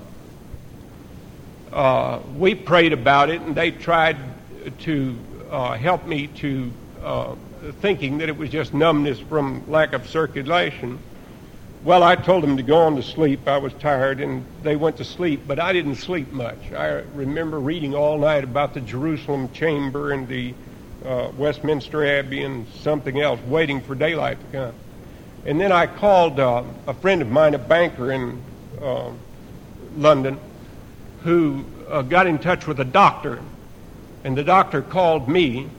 Uh, 1.72 2.20
we 2.36 2.56
prayed 2.56 2.92
about 2.92 3.30
it, 3.30 3.40
and 3.42 3.56
they 3.56 3.72
tried 3.72 4.18
to 4.80 5.18
uh, 5.50 5.74
help 5.74 6.06
me 6.06 6.28
to 6.28 6.72
uh, 7.04 7.36
thinking 7.82 8.18
that 8.20 8.30
it 8.30 8.38
was 8.38 8.50
just 8.50 8.74
numbness 8.74 9.20
from 9.20 9.70
lack 9.70 9.94
of 9.94 10.08
circulation. 10.08 11.00
Well, 11.84 12.04
I 12.04 12.16
told 12.16 12.44
them 12.44 12.58
to 12.58 12.64
go 12.64 12.78
on 12.78 12.98
to 12.98 13.04
sleep. 13.04 13.48
I 13.48 13.58
was 13.58 13.72
tired, 13.74 14.20
and 14.20 14.44
they 14.64 14.76
went 14.76 14.98
to 14.98 15.06
sleep, 15.06 15.44
but 15.48 15.60
I 15.60 15.72
didn't 15.72 15.96
sleep 15.96 16.32
much. 16.32 16.72
I 16.74 17.04
remember 17.14 17.60
reading 17.60 17.96
all 17.96 18.18
night 18.18 18.44
about 18.44 18.74
the 18.74 18.82
Jerusalem 18.82 19.50
chamber 19.54 20.12
and 20.12 20.28
the 20.28 20.54
uh, 21.06 21.32
Westminster 21.38 22.06
Abbey 22.06 22.44
and 22.44 22.68
something 22.82 23.22
else, 23.22 23.40
waiting 23.48 23.80
for 23.80 23.96
daylight 23.96 24.40
to 24.40 24.58
come. 24.58 24.76
And 25.46 25.60
then 25.60 25.72
I 25.72 25.88
called 25.88 26.40
uh, 26.40 26.64
a 26.86 26.94
friend 26.94 27.22
of 27.22 27.30
mine, 27.30 27.54
a 27.54 27.58
banker 27.58 28.12
in 28.12 28.42
uh, 28.82 29.12
London, 29.96 30.38
who 31.24 31.64
uh, 31.90 32.02
got 32.02 32.28
in 32.28 32.40
touch 32.40 32.68
with 32.68 32.80
a 32.82 32.86
doctor, 32.86 33.40
and 34.24 34.38
the 34.38 34.44
doctor 34.44 34.82
called 34.82 35.30
me, 35.30 35.70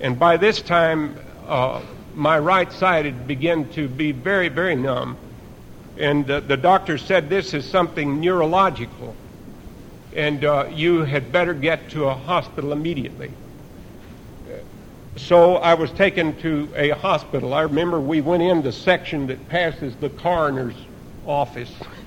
and 0.00 0.18
by 0.18 0.36
this 0.36 0.60
time, 0.62 1.18
uh, 1.46 1.80
my 2.14 2.38
right 2.38 2.72
side 2.72 3.04
had 3.04 3.26
begun 3.26 3.68
to 3.70 3.88
be 3.88 4.12
very, 4.12 4.48
very 4.48 4.74
numb 4.74 5.16
and 5.98 6.30
uh, 6.30 6.40
the 6.40 6.56
doctor 6.56 6.96
said 6.96 7.28
this 7.28 7.54
is 7.54 7.68
something 7.68 8.20
neurological, 8.20 9.16
and 10.14 10.44
uh, 10.44 10.68
you 10.72 11.00
had 11.00 11.32
better 11.32 11.52
get 11.52 11.90
to 11.90 12.06
a 12.06 12.14
hospital 12.14 12.72
immediately. 12.72 13.32
So 15.16 15.56
I 15.56 15.74
was 15.74 15.90
taken 15.90 16.40
to 16.42 16.68
a 16.76 16.90
hospital. 16.90 17.52
I 17.52 17.62
remember 17.62 17.98
we 17.98 18.20
went 18.20 18.44
in 18.44 18.62
the 18.62 18.70
section 18.70 19.26
that 19.26 19.48
passes 19.48 19.96
the 19.96 20.10
coroner's 20.10 20.76
office. 21.26 21.72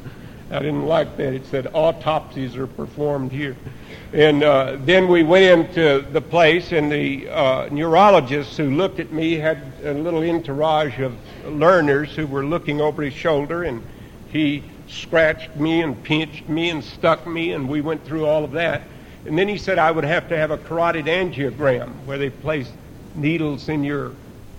I 0.52 0.60
didn't 0.60 0.86
like 0.86 1.16
that. 1.16 1.34
It 1.34 1.46
said 1.46 1.68
autopsies 1.74 2.58
are 2.58 2.68
performed 2.68 3.32
here. 3.32 3.56
And 4.12 4.44
uh, 4.44 4.78
then 4.82 5.08
we 5.08 5.24
went 5.24 5.46
into 5.46 6.06
the 6.12 6.20
place, 6.20 6.74
and 6.74 6.92
the 6.92 7.30
uh, 7.30 7.70
neurologist 7.72 8.58
who 8.58 8.70
looked 8.70 9.00
at 9.00 9.14
me 9.14 9.36
had 9.36 9.62
a 9.86 9.94
little 9.94 10.22
entourage 10.22 11.00
of 11.00 11.16
learners 11.46 12.14
who 12.14 12.28
were 12.28 12.46
looking 12.46 12.82
over 12.82 13.02
his 13.02 13.14
shoulder, 13.14 13.64
and 13.64 13.82
he 14.30 14.64
scratched 14.90 15.56
me 15.56 15.82
and 15.82 16.04
pinched 16.04 16.50
me 16.50 16.70
and 16.70 16.84
stuck 16.84 17.26
me, 17.26 17.54
and 17.54 17.70
we 17.70 17.80
went 17.80 18.04
through 18.04 18.26
all 18.26 18.44
of 18.44 18.52
that. 18.52 18.82
And 19.26 19.38
then 19.38 19.48
he 19.48 19.58
said 19.58 19.80
I 19.80 19.92
would 19.92 20.04
have 20.04 20.28
to 20.30 20.38
have 20.38 20.52
a 20.52 20.58
carotid 20.58 21.06
angiogram 21.06 21.94
where 22.06 22.18
they 22.18 22.30
place 22.30 22.70
needles 23.16 23.70
in 23.70 23.86
your 23.86 24.12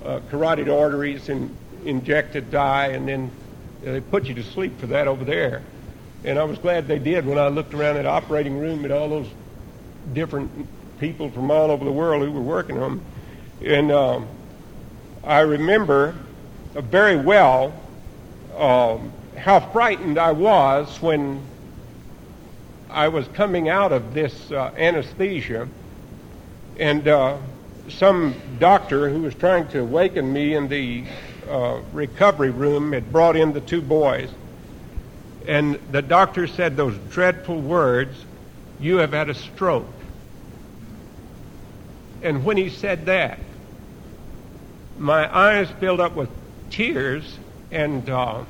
uh, 0.03 0.21
carotid 0.31 0.71
arteries 0.71 1.29
and 1.29 1.55
inject 1.85 2.35
a 2.35 2.41
dye, 2.41 2.89
and 2.89 3.07
then 3.07 3.31
they 3.83 4.01
put 4.01 4.25
you 4.25 4.35
to 4.35 4.43
sleep 4.43 4.81
for 4.81 4.87
that 4.87 5.07
over 5.07 5.25
there. 5.25 5.63
And 6.25 6.39
I 6.39 6.45
was 6.45 6.59
glad 6.59 6.87
they 6.87 6.99
did 6.99 7.27
when 7.27 7.39
I 7.39 7.49
looked 7.49 7.75
around 7.75 7.97
that 7.97 8.07
operating 8.07 8.59
room 8.59 8.85
at 8.85 8.93
all 8.93 9.09
those 9.09 9.29
different 10.13 10.51
people 11.01 11.31
from 11.31 11.51
all 11.51 11.71
over 11.71 11.85
the 11.85 11.93
world 11.93 12.23
who 12.23 12.31
were 12.31 12.41
working 12.41 12.79
on 12.79 12.99
them. 12.99 13.03
And 13.65 13.91
um, 13.91 14.29
I 15.25 15.41
remember 15.41 16.15
very 16.75 17.17
well 17.17 17.75
um, 18.57 19.13
how 19.37 19.59
frightened 19.59 20.19
I 20.19 20.33
was 20.33 21.03
when 21.03 21.41
I 22.89 23.09
was 23.09 23.27
coming 23.29 23.69
out 23.69 23.93
of 23.93 24.15
this 24.15 24.53
uh, 24.53 24.73
anesthesia. 24.77 25.69
And 26.79 27.09
uh, 27.09 27.39
some 27.89 28.35
doctor 28.61 29.09
who 29.11 29.23
was 29.23 29.35
trying 29.35 29.67
to 29.69 29.81
awaken 29.81 30.33
me 30.33 30.55
in 30.55 30.69
the 30.69 31.05
uh, 31.49 31.81
recovery 31.93 32.51
room 32.51 32.93
had 32.93 33.11
brought 33.11 33.37
in 33.37 33.53
the 33.53 33.61
two 33.61 33.83
boys. 33.83 34.31
And 35.47 35.79
the 35.91 36.03
doctor 36.03 36.47
said 36.47 36.77
those 36.77 36.97
dreadful 37.11 37.61
words, 37.61 38.17
You 38.81 38.99
have 38.99 39.13
had 39.13 39.29
a 39.29 39.35
stroke. 39.35 39.87
And 42.23 42.45
when 42.45 42.57
he 42.57 42.69
said 42.69 43.07
that, 43.07 43.39
my 44.99 45.35
eyes 45.37 45.69
filled 45.81 46.01
up 46.01 46.15
with 46.15 46.31
tears, 46.71 47.39
and 47.71 48.09
uh, 48.09 48.45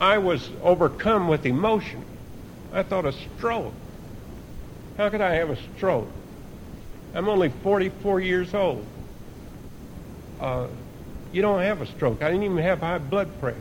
I 0.00 0.18
was 0.18 0.50
overcome 0.62 1.28
with 1.28 1.46
emotion. 1.46 2.04
I 2.72 2.82
thought, 2.82 3.04
a 3.04 3.12
stroke. 3.12 3.72
How 4.96 5.08
could 5.08 5.20
I 5.20 5.34
have 5.34 5.50
a 5.50 5.56
stroke? 5.76 6.08
I'm 7.14 7.28
only 7.28 7.48
44 7.48 8.20
years 8.20 8.52
old. 8.52 8.84
Uh, 10.40 10.66
you 11.32 11.42
don't 11.42 11.62
have 11.62 11.80
a 11.80 11.86
stroke. 11.86 12.22
I 12.22 12.26
didn't 12.30 12.42
even 12.42 12.58
have 12.58 12.80
high 12.80 12.98
blood 12.98 13.28
pressure. 13.40 13.60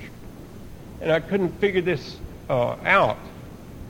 And 1.01 1.11
I 1.11 1.19
couldn't 1.19 1.59
figure 1.59 1.81
this 1.81 2.17
uh, 2.49 2.75
out. 2.83 3.17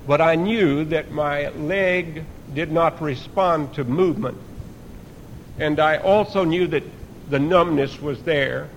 But 0.05 0.22
I 0.22 0.36
knew 0.36 0.86
that 0.86 1.12
my 1.12 1.50
leg 1.50 2.24
did 2.53 2.72
not 2.72 3.01
respond 3.01 3.74
to 3.75 3.83
movement. 3.83 4.38
And 5.60 5.79
I 5.79 5.98
also 5.98 6.43
knew 6.43 6.67
that 6.67 6.83
the 7.29 7.39
numbness 7.39 8.01
was 8.01 8.22
there. 8.24 8.69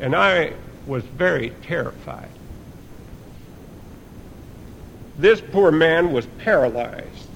And 0.00 0.16
I 0.16 0.54
was 0.86 1.04
very 1.04 1.50
terrified. 1.62 2.28
This 5.18 5.40
poor 5.40 5.70
man 5.70 6.12
was 6.12 6.26
paralyzed. 6.38 7.28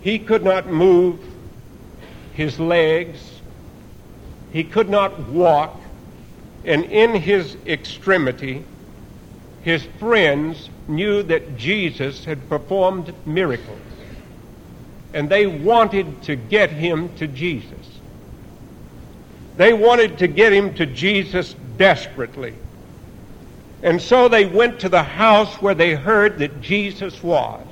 He 0.00 0.18
could 0.18 0.44
not 0.44 0.68
move 0.68 1.18
his 2.32 2.58
legs. 2.58 3.40
He 4.52 4.64
could 4.64 4.88
not 4.88 5.18
walk. 5.28 5.78
And 6.64 6.84
in 6.84 7.14
his 7.14 7.56
extremity, 7.66 8.64
his 9.62 9.84
friends 9.98 10.70
knew 10.86 11.22
that 11.24 11.56
Jesus 11.56 12.24
had 12.24 12.48
performed 12.48 13.12
miracles. 13.26 13.78
And 15.14 15.28
they 15.28 15.46
wanted 15.46 16.22
to 16.22 16.36
get 16.36 16.70
him 16.70 17.14
to 17.16 17.26
Jesus. 17.26 18.00
They 19.56 19.72
wanted 19.72 20.18
to 20.18 20.28
get 20.28 20.52
him 20.52 20.74
to 20.74 20.86
Jesus 20.86 21.54
desperately. 21.76 22.54
And 23.82 24.00
so 24.00 24.28
they 24.28 24.46
went 24.46 24.80
to 24.80 24.88
the 24.88 25.02
house 25.02 25.54
where 25.62 25.74
they 25.74 25.94
heard 25.94 26.38
that 26.38 26.60
Jesus 26.60 27.22
was. 27.22 27.66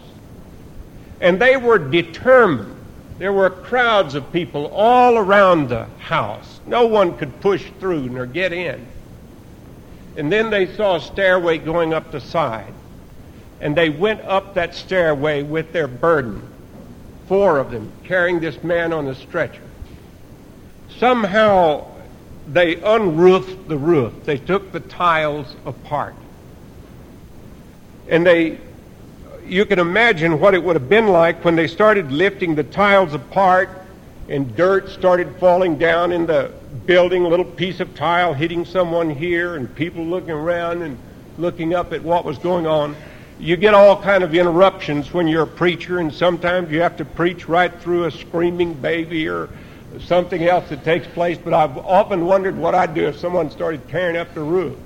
And 1.20 1.40
they 1.40 1.56
were 1.56 1.78
determined. 1.78 2.74
There 3.18 3.32
were 3.32 3.50
crowds 3.50 4.14
of 4.14 4.30
people 4.32 4.66
all 4.66 5.16
around 5.16 5.68
the 5.68 5.84
house. 5.98 6.60
No 6.66 6.86
one 6.86 7.16
could 7.16 7.40
push 7.40 7.64
through 7.80 8.08
nor 8.08 8.26
get 8.26 8.52
in. 8.52 8.86
And 10.16 10.32
then 10.32 10.50
they 10.50 10.74
saw 10.74 10.96
a 10.96 11.00
stairway 11.00 11.58
going 11.58 11.92
up 11.92 12.10
the 12.10 12.20
side. 12.20 12.72
And 13.60 13.76
they 13.76 13.90
went 13.90 14.20
up 14.22 14.54
that 14.54 14.74
stairway 14.74 15.42
with 15.42 15.72
their 15.72 15.88
burden, 15.88 16.42
four 17.26 17.58
of 17.58 17.70
them, 17.70 17.90
carrying 18.04 18.40
this 18.40 18.62
man 18.62 18.92
on 18.92 19.06
a 19.08 19.14
stretcher. 19.14 19.62
Somehow 20.98 21.86
they 22.48 22.76
unroofed 22.76 23.68
the 23.68 23.76
roof. 23.76 24.12
They 24.24 24.38
took 24.38 24.72
the 24.72 24.80
tiles 24.80 25.54
apart. 25.64 26.14
And 28.08 28.26
they 28.26 28.58
you 29.46 29.64
can 29.64 29.78
imagine 29.78 30.40
what 30.40 30.54
it 30.54 30.62
would 30.62 30.74
have 30.74 30.88
been 30.88 31.06
like 31.06 31.44
when 31.44 31.54
they 31.54 31.68
started 31.68 32.10
lifting 32.10 32.56
the 32.56 32.64
tiles 32.64 33.14
apart 33.14 33.70
and 34.28 34.56
dirt 34.56 34.88
started 34.88 35.36
falling 35.36 35.78
down 35.78 36.12
in 36.12 36.26
the 36.26 36.52
building, 36.86 37.24
a 37.24 37.28
little 37.28 37.44
piece 37.44 37.80
of 37.80 37.94
tile 37.94 38.34
hitting 38.34 38.64
someone 38.64 39.10
here 39.10 39.56
and 39.56 39.72
people 39.74 40.04
looking 40.04 40.30
around 40.30 40.82
and 40.82 40.98
looking 41.38 41.74
up 41.74 41.92
at 41.92 42.02
what 42.02 42.24
was 42.24 42.38
going 42.38 42.66
on. 42.66 42.96
You 43.38 43.56
get 43.56 43.74
all 43.74 44.00
kind 44.00 44.24
of 44.24 44.34
interruptions 44.34 45.12
when 45.12 45.28
you're 45.28 45.42
a 45.42 45.46
preacher 45.46 45.98
and 45.98 46.12
sometimes 46.12 46.70
you 46.70 46.80
have 46.80 46.96
to 46.96 47.04
preach 47.04 47.48
right 47.48 47.72
through 47.80 48.04
a 48.04 48.10
screaming 48.10 48.74
baby 48.74 49.28
or 49.28 49.48
something 50.00 50.42
else 50.42 50.68
that 50.70 50.84
takes 50.84 51.06
place, 51.08 51.38
but 51.38 51.54
I've 51.54 51.76
often 51.78 52.26
wondered 52.26 52.56
what 52.56 52.74
I'd 52.74 52.94
do 52.94 53.06
if 53.06 53.18
someone 53.18 53.50
started 53.50 53.88
tearing 53.88 54.16
up 54.16 54.32
the 54.34 54.42
roof. 54.42 54.76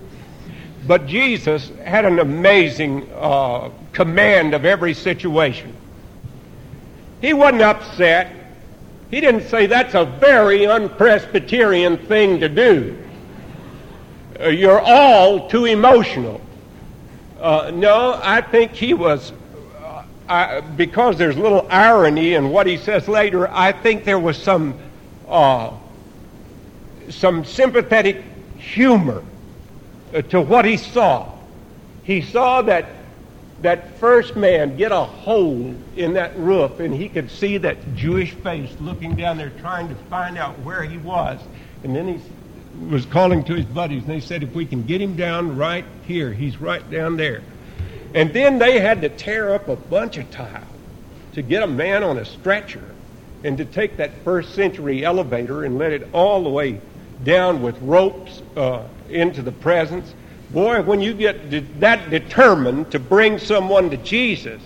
But 0.87 1.07
Jesus 1.07 1.71
had 1.85 2.05
an 2.05 2.19
amazing 2.19 3.09
uh, 3.15 3.71
command 3.93 4.55
of 4.55 4.65
every 4.65 4.95
situation. 4.95 5.75
He 7.21 7.33
wasn't 7.33 7.63
upset. 7.63 8.33
He 9.11 9.21
didn't 9.21 9.49
say 9.49 9.67
that's 9.67 9.95
a 9.95 10.05
very 10.05 10.67
unpresbyterian 10.67 11.99
thing 12.07 12.39
to 12.41 12.49
do. 12.49 12.97
Uh, 14.39 14.49
you're 14.49 14.81
all 14.81 15.49
too 15.49 15.65
emotional. 15.65 16.41
Uh, 17.41 17.73
no, 17.75 18.21
I 18.23 18.41
think 18.41 18.73
he 18.73 18.95
was, 18.95 19.33
uh, 19.83 20.05
I, 20.29 20.61
because 20.61 21.19
there's 21.19 21.37
little 21.37 21.67
irony 21.71 22.35
in 22.35 22.51
what 22.51 22.67
he 22.67 22.77
says 22.77 23.09
later, 23.09 23.49
I 23.51 23.73
think 23.73 24.05
there 24.05 24.19
was 24.19 24.41
some, 24.41 24.79
uh, 25.29 25.73
some 27.09 27.45
sympathetic 27.45 28.23
humor 28.59 29.25
uh, 30.15 30.23
to 30.23 30.41
what 30.41 30.65
he 30.65 30.77
saw. 30.77 31.33
He 32.05 32.21
saw 32.21 32.63
that 32.63 32.87
that 33.63 33.99
first 33.99 34.37
man 34.37 34.77
get 34.77 34.91
a 34.91 35.05
hole 35.05 35.75
in 35.97 36.15
that 36.15 36.37
roof 36.39 36.81
and 36.81 36.95
he 36.95 37.09
could 37.09 37.31
see 37.31 37.59
that 37.59 37.95
Jewish 37.95 38.33
face 38.33 38.71
looking 38.81 39.17
down 39.17 39.37
there 39.37 39.51
trying 39.61 39.89
to 39.89 39.95
find 40.09 40.39
out 40.39 40.59
where 40.61 40.83
he 40.83 40.97
was. 40.99 41.41
And 41.85 41.95
then 41.95 42.09
he 42.09 42.21
was 42.89 43.05
calling 43.05 43.45
to 43.45 43.55
his 43.55 43.67
buddies 43.67 44.03
and 44.03 44.11
they 44.11 44.21
said, 44.21 44.43
if 44.43 44.55
we 44.55 44.65
can 44.65 44.85
get 44.85 45.01
him 45.01 45.15
down 45.17 45.57
right 45.57 45.85
here, 46.07 46.33
he's 46.33 46.61
right 46.61 46.89
down 46.91 47.17
there. 47.17 47.43
And 48.15 48.33
then 48.33 48.59
they 48.59 48.81
had 48.81 49.03
to 49.03 49.09
tear 49.09 49.55
up 49.55 49.69
a 49.69 49.77
bunch 49.77 50.17
of 50.17 50.31
tile 50.31 50.67
to 51.35 51.43
get 51.43 51.63
a 51.63 51.67
man 51.67 52.03
on 52.03 52.19
a 52.19 52.25
stretcher 52.25 52.85
and 53.45 53.57
to 53.59 53.65
take 53.65 53.97
that 53.99 54.11
first 54.25 54.55
century 54.55 55.05
elevator 55.05 55.65
and 55.65 55.79
let 55.79 55.93
it 55.93 56.09
all 56.13 56.43
the 56.43 56.51
way 56.51 56.81
down 57.25 57.63
with 57.63 57.81
ropes 57.83 58.43
uh, 58.57 58.83
into 59.09 59.43
the 59.43 59.53
presence. 59.53 60.15
Boy, 60.53 60.83
when 60.83 61.01
you 61.01 61.15
get 61.15 61.81
that 61.81 62.11
determined 62.11 62.91
to 62.91 62.99
bring 62.99 63.39
someone 63.39 63.91
to 63.91 63.97
Jesus, 63.97 64.61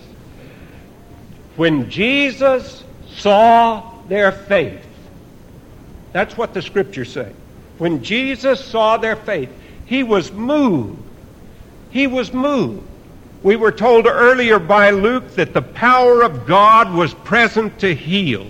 when 1.57 1.90
Jesus 1.90 2.83
saw 3.16 3.92
their 4.09 4.33
faith, 4.33 4.85
that's 6.12 6.37
what 6.37 6.55
the 6.55 6.62
scriptures 6.62 7.12
say. 7.12 7.33
When 7.79 8.03
Jesus 8.03 8.64
saw 8.64 8.97
their 8.97 9.16
faith, 9.16 9.51
he 9.85 10.03
was 10.03 10.33
moved. 10.33 11.03
He 11.90 12.07
was 12.07 12.33
moved. 12.33 12.87
We 13.42 13.57
were 13.57 13.73
told 13.73 14.07
earlier 14.07 14.59
by 14.59 14.90
Luke 14.90 15.35
that 15.35 15.53
the 15.53 15.61
power 15.61 16.23
of 16.23 16.47
God 16.47 16.94
was 16.94 17.12
present 17.12 17.79
to 17.81 17.94
heal. 17.94 18.47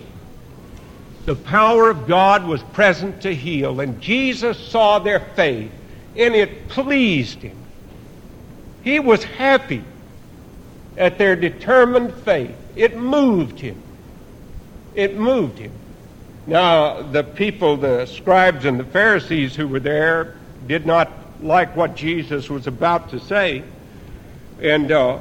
The 1.27 1.35
power 1.35 1.90
of 1.90 2.07
God 2.07 2.47
was 2.47 2.62
present 2.62 3.23
to 3.23 3.35
heal, 3.35 3.81
and 3.81 4.01
Jesus 4.01 4.59
saw 4.59 5.01
their 5.01 5.20
faith 5.20 5.73
and 6.16 6.35
it 6.35 6.68
pleased 6.68 7.42
him. 7.42 7.57
He 8.83 9.00
was 9.00 9.24
happy 9.24 9.83
at 10.96 11.18
their 11.18 11.37
determined 11.37 12.14
faith. 12.14 12.55
It 12.77 12.96
moved 12.96 13.59
him. 13.59 13.81
It 14.94 15.16
moved 15.16 15.59
him. 15.59 15.72
Now, 16.46 17.03
the 17.03 17.24
people, 17.24 17.77
the 17.77 18.07
scribes 18.07 18.64
and 18.64 18.79
the 18.79 18.85
Pharisees 18.85 19.57
who 19.57 19.66
were 19.66 19.81
there, 19.81 20.37
did 20.66 20.87
not 20.87 21.11
like 21.40 21.74
what 21.74 21.96
Jesus 21.96 22.50
was 22.50 22.66
about 22.66 23.11
to 23.11 23.18
say. 23.18 23.64
And 24.61 24.92
uh, 24.92 25.18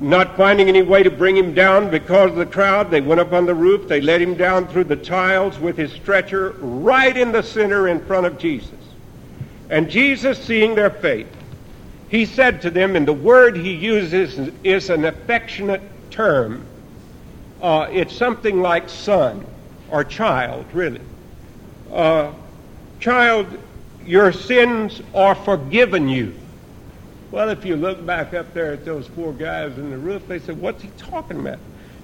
not 0.00 0.36
finding 0.36 0.68
any 0.68 0.82
way 0.82 1.02
to 1.02 1.10
bring 1.10 1.36
him 1.36 1.54
down 1.54 1.90
because 1.90 2.30
of 2.30 2.36
the 2.36 2.46
crowd, 2.46 2.90
they 2.90 3.00
went 3.00 3.20
up 3.20 3.32
on 3.32 3.46
the 3.46 3.54
roof. 3.54 3.86
They 3.86 4.00
let 4.00 4.20
him 4.20 4.34
down 4.34 4.66
through 4.66 4.84
the 4.84 4.96
tiles 4.96 5.58
with 5.58 5.76
his 5.76 5.92
stretcher 5.92 6.50
right 6.58 7.16
in 7.16 7.30
the 7.30 7.42
center 7.42 7.88
in 7.88 8.04
front 8.04 8.26
of 8.26 8.38
Jesus. 8.38 8.70
And 9.74 9.90
Jesus, 9.90 10.38
seeing 10.38 10.76
their 10.76 10.88
faith, 10.88 11.26
he 12.08 12.26
said 12.26 12.62
to 12.62 12.70
them, 12.70 12.94
and 12.94 13.08
the 13.08 13.12
word 13.12 13.56
he 13.56 13.74
uses 13.74 14.52
is 14.62 14.88
an 14.88 15.04
affectionate 15.04 15.82
term. 16.12 16.64
Uh, 17.60 17.88
it's 17.90 18.14
something 18.14 18.62
like 18.62 18.88
son 18.88 19.44
or 19.90 20.04
child, 20.04 20.64
really. 20.72 21.00
Uh, 21.92 22.32
child, 23.00 23.48
your 24.06 24.30
sins 24.30 25.02
are 25.12 25.34
forgiven 25.34 26.08
you. 26.08 26.36
Well, 27.32 27.48
if 27.48 27.64
you 27.64 27.74
look 27.74 28.06
back 28.06 28.32
up 28.32 28.54
there 28.54 28.74
at 28.74 28.84
those 28.84 29.08
four 29.08 29.32
guys 29.32 29.76
in 29.76 29.90
the 29.90 29.98
roof, 29.98 30.28
they 30.28 30.38
said, 30.38 30.60
What's 30.60 30.84
he 30.84 30.90
talking 30.98 31.40
about? 31.40 31.58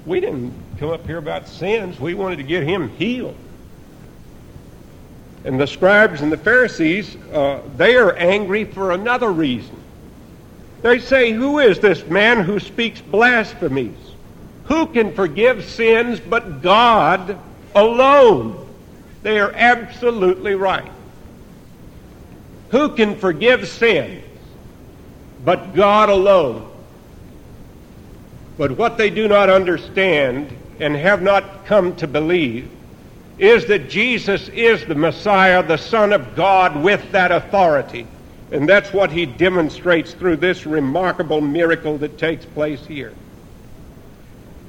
We 0.06 0.18
didn't 0.18 0.52
come 0.78 0.90
up 0.90 1.06
here 1.06 1.18
about 1.18 1.46
sins. 1.46 2.00
We 2.00 2.14
wanted 2.14 2.38
to 2.38 2.42
get 2.42 2.64
him 2.64 2.88
healed. 2.88 3.36
And 5.44 5.58
the 5.58 5.66
scribes 5.66 6.20
and 6.20 6.30
the 6.30 6.36
Pharisees, 6.36 7.16
uh, 7.32 7.62
they 7.76 7.96
are 7.96 8.14
angry 8.14 8.64
for 8.64 8.92
another 8.92 9.30
reason. 9.30 9.76
They 10.82 10.98
say, 10.98 11.32
Who 11.32 11.58
is 11.58 11.78
this 11.80 12.06
man 12.06 12.44
who 12.44 12.60
speaks 12.60 13.00
blasphemies? 13.00 13.96
Who 14.64 14.86
can 14.86 15.14
forgive 15.14 15.64
sins 15.64 16.20
but 16.20 16.62
God 16.62 17.38
alone? 17.74 18.68
They 19.22 19.38
are 19.40 19.52
absolutely 19.52 20.54
right. 20.54 20.90
Who 22.70 22.90
can 22.90 23.16
forgive 23.16 23.66
sins 23.68 24.24
but 25.44 25.74
God 25.74 26.08
alone? 26.08 26.70
But 28.56 28.72
what 28.72 28.96
they 28.98 29.10
do 29.10 29.26
not 29.26 29.50
understand 29.50 30.56
and 30.78 30.94
have 30.94 31.22
not 31.22 31.64
come 31.66 31.96
to 31.96 32.06
believe 32.06 32.70
is 33.40 33.64
that 33.64 33.88
Jesus 33.88 34.50
is 34.50 34.84
the 34.84 34.94
Messiah, 34.94 35.62
the 35.62 35.78
Son 35.78 36.12
of 36.12 36.36
God, 36.36 36.76
with 36.76 37.10
that 37.12 37.32
authority. 37.32 38.06
And 38.52 38.68
that's 38.68 38.92
what 38.92 39.10
he 39.10 39.24
demonstrates 39.24 40.12
through 40.12 40.36
this 40.36 40.66
remarkable 40.66 41.40
miracle 41.40 41.96
that 41.98 42.18
takes 42.18 42.44
place 42.44 42.84
here. 42.84 43.14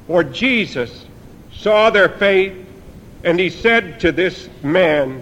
For 0.08 0.24
Jesus 0.24 1.06
saw 1.52 1.90
their 1.90 2.08
faith, 2.08 2.66
and 3.26 3.38
he 3.38 3.50
said 3.50 4.00
to 4.00 4.14
this 4.14 4.48
man, 4.64 5.22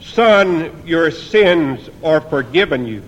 Son, 0.00 0.82
your 0.84 1.12
sins 1.12 1.88
are 2.02 2.20
forgiven 2.20 2.84
you. 2.84 3.04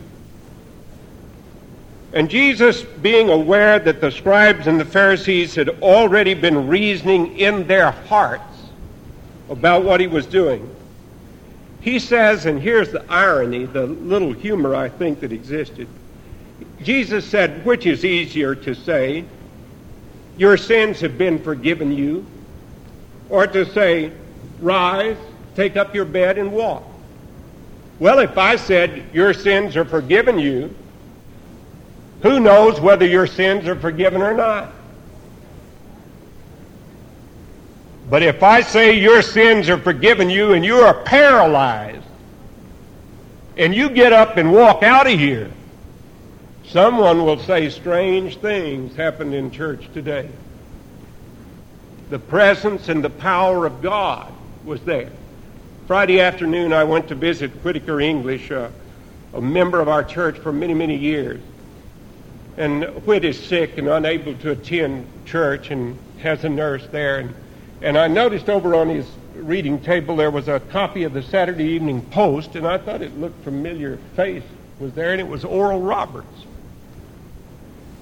And 2.13 2.31
Jesus, 2.31 2.83
being 2.83 3.29
aware 3.29 3.81
that 3.81 4.01
the 4.01 4.13
scribes 4.13 4.69
and 4.69 4.79
the 4.79 4.85
Pharisees 4.85 5.57
had 5.57 5.69
already 5.83 6.35
been 6.35 6.69
reasoning 6.69 7.39
in 7.39 7.67
their 7.67 7.91
hearts 7.91 8.50
about 9.51 9.85
what 9.85 10.01
he 10.01 10.07
was 10.07 10.25
doing, 10.27 10.75
he 11.81 11.99
says, 11.99 12.47
and 12.47 12.61
here's 12.61 12.93
the 12.93 13.05
irony, 13.11 13.67
the 13.67 13.87
little 13.87 14.33
humor 14.33 14.75
I 14.75 14.89
think 14.89 15.21
that 15.21 15.33
existed. 15.33 15.89
Jesus 16.83 17.27
said, 17.27 17.65
which 17.65 17.87
is 17.87 18.05
easier 18.05 18.55
to 18.55 18.75
say, 18.75 19.25
your 20.37 20.57
sins 20.57 21.01
have 21.01 21.19
been 21.19 21.43
forgiven 21.43 21.93
you, 21.93 22.25
or 23.29 23.47
to 23.47 23.71
say, 23.73 24.13
rise, 24.61 25.17
take 25.55 25.77
up 25.77 25.95
your 25.95 26.05
bed 26.05 26.39
and 26.39 26.53
walk. 26.53 26.85
Well, 27.99 28.21
if 28.21 28.39
I 28.39 28.57
said, 28.57 29.05
your 29.13 29.35
sins 29.35 29.77
are 29.77 29.85
forgiven 29.85 30.39
you, 30.39 30.75
who 32.23 32.41
knows 32.41 32.81
whether 32.81 33.07
your 33.07 33.27
sins 33.27 33.67
are 33.67 33.77
forgiven 33.77 34.23
or 34.23 34.35
not? 34.35 34.73
But 38.11 38.25
if 38.25 38.43
I 38.43 38.61
say 38.63 38.99
your 38.99 39.23
sins 39.23 39.69
are 39.69 39.79
forgiven 39.79 40.29
you 40.29 40.53
and 40.53 40.65
you 40.65 40.79
are 40.79 40.95
paralyzed, 41.05 42.05
and 43.57 43.73
you 43.73 43.89
get 43.89 44.13
up 44.13 44.37
and 44.37 44.53
walk 44.53 44.83
out 44.83 45.07
of 45.07 45.17
here, 45.17 45.49
someone 46.67 47.25
will 47.25 47.39
say 47.39 47.71
strange 47.71 48.39
things 48.39 48.97
happened 48.97 49.33
in 49.33 49.53
church 49.53 49.89
today. 49.95 50.29
The 52.09 52.19
presence 52.19 52.89
and 52.89 53.05
the 53.05 53.11
power 53.11 53.65
of 53.65 53.81
God 53.81 54.33
was 54.65 54.81
there. 54.81 55.13
Friday 55.87 56.21
afternoon, 56.21 56.73
I 56.73 56.83
went 56.83 57.07
to 57.09 57.15
visit 57.15 57.53
Whitaker 57.63 58.01
English, 58.01 58.51
uh, 58.51 58.71
a 59.35 59.41
member 59.41 59.81
of 59.81 59.89
our 59.89 60.03
church 60.03 60.37
for 60.39 60.53
many, 60.53 60.75
many 60.75 60.97
years. 60.97 61.41
And 62.57 62.85
Whit 63.07 63.25
is 63.25 63.39
sick 63.39 63.79
and 63.79 63.89
unable 63.89 64.35
to 64.35 64.51
attend 64.51 65.07
church 65.27 65.71
and 65.71 65.97
has 66.19 66.43
a 66.43 66.49
nurse 66.49 66.87
there. 66.91 67.19
And 67.21 67.35
and 67.83 67.97
I 67.97 68.09
noticed 68.09 68.49
over 68.49 68.75
on 68.75 68.89
his 68.89 69.07
reading 69.35 69.81
table 69.81 70.17
there 70.17 70.31
was 70.31 70.49
a 70.49 70.61
copy 70.61 71.05
of 71.05 71.13
the 71.13 71.23
Saturday 71.23 71.65
Evening 71.65 72.03
Post, 72.03 72.55
and 72.57 72.67
I 72.67 72.79
thought 72.79 73.03
it 73.03 73.19
looked 73.19 73.43
familiar. 73.45 73.99
Face 74.17 74.43
was 74.79 74.93
there, 74.93 75.13
and 75.13 75.21
it 75.21 75.27
was 75.27 75.45
Oral 75.45 75.81
Roberts. 75.81 76.47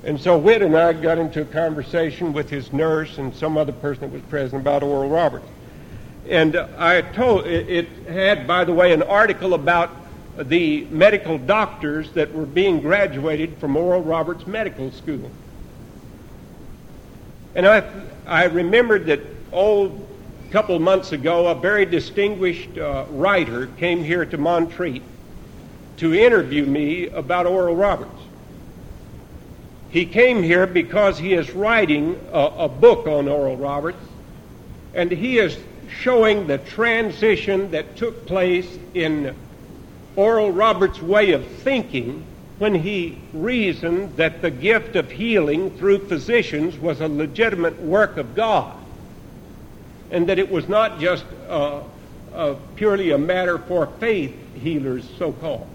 And 0.05 0.21
so 0.21 0.39
Whit 0.39 0.63
and 0.63 0.77
I 0.77 0.93
got 0.93 1.19
into 1.19 1.43
a 1.43 1.45
conversation 1.45 2.33
with 2.33 2.49
his 2.49 2.73
nurse 2.73 3.19
and 3.19 3.35
some 3.35 3.59
other 3.59 3.73
person 3.73 4.03
that 4.03 4.13
was 4.13 4.23
present 4.23 4.63
about 4.63 4.83
Oral 4.83 5.11
Roberts. 5.11 5.47
And 6.29 6.57
I 6.57 7.01
told 7.03 7.47
it 7.47 7.89
had, 8.09 8.47
by 8.47 8.65
the 8.65 8.73
way, 8.73 8.93
an 8.93 9.03
article 9.03 9.55
about 9.55 9.91
the 10.37 10.87
medical 10.91 11.39
doctors 11.39 12.11
that 12.13 12.33
were 12.33 12.47
being 12.47 12.81
graduated 12.81 13.59
from 13.59 13.77
Oral 13.77 14.03
Roberts 14.03 14.47
Medical 14.47 14.93
School. 14.93 15.31
And 17.55 17.67
I, 17.67 17.83
I 18.27 18.45
remembered 18.45 19.07
that 19.07 19.21
oh, 19.53 19.87
a 20.49 20.53
couple 20.53 20.79
months 20.79 21.13
ago, 21.13 21.49
a 21.49 21.55
very 21.55 21.85
distinguished 21.85 22.79
uh, 22.79 23.05
writer 23.11 23.67
came 23.79 24.03
here 24.03 24.25
to 24.25 24.39
Montreat 24.39 25.03
to 25.99 26.15
interview 26.15 26.65
me 26.65 27.09
about 27.09 27.47
Oral 27.47 27.77
Roberts. 27.77 28.11
He 29.91 30.07
came 30.07 30.43
here 30.43 30.67
because 30.67 31.19
he 31.19 31.35
is 31.35 31.51
writing 31.51 32.19
a, 32.33 32.39
a 32.59 32.69
book 32.69 33.07
on 33.07 33.29
Oral 33.29 33.57
Roberts, 33.57 34.03
and 34.95 35.11
he 35.11 35.39
is 35.39 35.59
showing 36.01 36.47
the 36.47 36.59
transition 36.59 37.71
that 37.71 37.97
took 37.97 38.27
place 38.27 38.79
in 38.95 39.35
Oral 40.17 40.53
Roberts' 40.53 41.03
way 41.03 41.33
of 41.33 41.47
thinking 41.47 42.25
when 42.59 42.75
he 42.75 43.19
reasoned 43.33 44.17
that 44.17 44.43
the 44.43 44.51
gift 44.51 44.97
of 44.97 45.11
healing 45.11 45.71
through 45.79 46.07
physicians 46.07 46.77
was 46.79 47.01
a 47.01 47.09
legitimate 47.09 47.81
work 47.81 48.17
of 48.17 48.35
God 48.35 48.78
and 50.11 50.29
that 50.29 50.39
it 50.39 50.51
was 50.51 50.69
not 50.69 50.99
just 50.99 51.25
uh, 51.49 51.83
uh, 52.35 52.55
purely 52.77 53.11
a 53.11 53.19
matter 53.19 53.59
for 53.59 53.87
faith 53.99 54.35
healers, 54.55 55.09
so 55.19 55.33
called. 55.33 55.69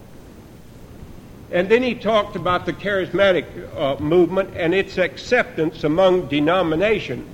And 1.52 1.70
then 1.70 1.84
he 1.84 1.94
talked 1.94 2.36
about 2.36 2.66
the 2.66 2.74
charismatic 2.74 3.46
uh, 3.78 4.02
movement 4.02 4.50
and 4.56 4.74
its 4.74 4.98
acceptance 4.98 5.84
among 5.84 6.28
denominations 6.28 7.30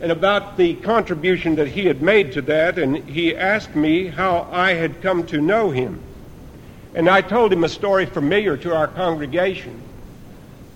and 0.00 0.10
about 0.10 0.56
the 0.56 0.74
contribution 0.76 1.54
that 1.56 1.68
he 1.68 1.86
had 1.86 2.02
made 2.02 2.32
to 2.32 2.42
that. 2.42 2.78
And 2.78 2.96
he 3.08 3.36
asked 3.36 3.76
me 3.76 4.08
how 4.08 4.48
I 4.50 4.72
had 4.72 5.00
come 5.02 5.26
to 5.28 5.40
know 5.40 5.70
him. 5.70 6.00
And 6.94 7.08
I 7.08 7.20
told 7.20 7.52
him 7.52 7.62
a 7.62 7.68
story 7.68 8.06
familiar 8.06 8.56
to 8.56 8.74
our 8.74 8.88
congregation 8.88 9.80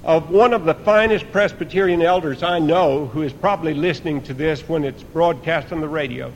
of 0.04 0.28
one 0.28 0.52
of 0.52 0.64
the 0.64 0.74
finest 0.74 1.30
Presbyterian 1.32 2.02
elders 2.02 2.42
I 2.42 2.58
know 2.58 3.06
who 3.06 3.22
is 3.22 3.32
probably 3.32 3.72
listening 3.72 4.22
to 4.24 4.34
this 4.34 4.68
when 4.68 4.84
it's 4.84 5.02
broadcast 5.02 5.72
on 5.72 5.80
the 5.80 5.88
radio, 5.88 6.30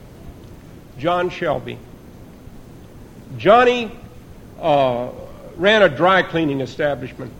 John 0.98 1.28
Shelby. 1.28 1.78
Johnny 3.36 3.92
uh, 4.58 5.10
ran 5.56 5.82
a 5.82 5.88
dry 5.88 6.22
cleaning 6.22 6.62
establishment. 6.62 7.30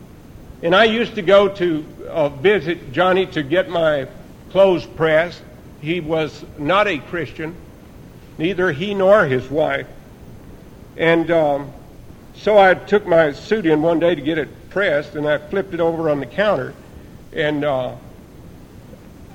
And 0.61 0.75
I 0.75 0.83
used 0.83 1.15
to 1.15 1.23
go 1.23 1.47
to 1.47 1.85
uh, 2.07 2.29
visit 2.29 2.91
Johnny 2.91 3.25
to 3.27 3.41
get 3.41 3.69
my 3.69 4.07
clothes 4.51 4.85
pressed. 4.85 5.41
He 5.81 5.99
was 5.99 6.45
not 6.59 6.87
a 6.87 6.99
Christian, 6.99 7.55
neither 8.37 8.71
he 8.71 8.93
nor 8.93 9.25
his 9.25 9.49
wife. 9.49 9.87
And 10.95 11.31
um, 11.31 11.71
so 12.35 12.57
I 12.57 12.75
took 12.75 13.07
my 13.07 13.31
suit 13.31 13.65
in 13.65 13.81
one 13.81 13.99
day 13.99 14.13
to 14.13 14.21
get 14.21 14.37
it 14.37 14.49
pressed, 14.69 15.15
and 15.15 15.27
I 15.27 15.37
flipped 15.37 15.73
it 15.73 15.79
over 15.79 16.09
on 16.09 16.19
the 16.19 16.25
counter. 16.25 16.73
And 17.33 17.63
uh, 17.63 17.95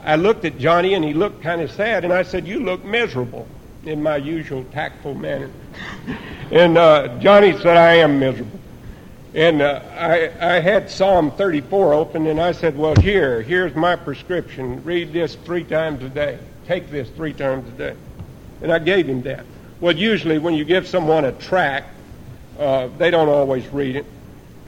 I 0.05 0.17
looked 0.17 0.45
at 0.45 0.59
Johnny, 0.59 0.95
and 0.95 1.05
he 1.05 1.15
looked 1.15 1.43
kind 1.43 1.61
of 1.61 1.71
sad. 1.71 2.05
And 2.05 2.13
I 2.13 2.23
said, 2.23 2.47
You 2.47 2.61
look 2.61 2.85
miserable, 2.85 3.47
in 3.85 4.03
my 4.03 4.17
usual 4.17 4.65
tactful 4.73 5.15
manner. 5.15 5.51
and 6.51 6.79
uh, 6.79 7.19
Johnny 7.19 7.53
said, 7.59 7.77
I 7.77 7.95
am 7.95 8.19
miserable. 8.19 8.61
And 9.35 9.63
uh, 9.63 9.81
I, 9.93 10.31
I 10.41 10.61
had 10.61 10.89
Psalm 10.91 11.33
34 11.33 11.93
open, 11.93 12.27
and 12.29 12.41
I 12.41 12.53
said, 12.53 12.77
Well, 12.77 12.95
here, 13.01 13.43
here's 13.43 13.75
my 13.75 13.97
prescription. 13.97 14.83
Read 14.85 15.13
this 15.13 15.35
three 15.35 15.65
times 15.65 16.03
a 16.05 16.09
day. 16.09 16.39
Take 16.67 16.91
this 16.91 17.09
three 17.11 17.33
times 17.33 17.69
a 17.69 17.73
day. 17.73 17.97
And 18.63 18.73
I 18.73 18.79
gave 18.79 19.09
him 19.09 19.23
that. 19.23 19.45
Well, 19.81 19.95
usually 19.95 20.39
when 20.39 20.55
you 20.55 20.65
give 20.65 20.87
someone 20.87 21.25
a 21.25 21.33
tract, 21.33 21.89
uh, 22.59 22.89
they 22.97 23.11
don't 23.11 23.29
always 23.29 23.67
read 23.69 23.97
it. 23.97 24.07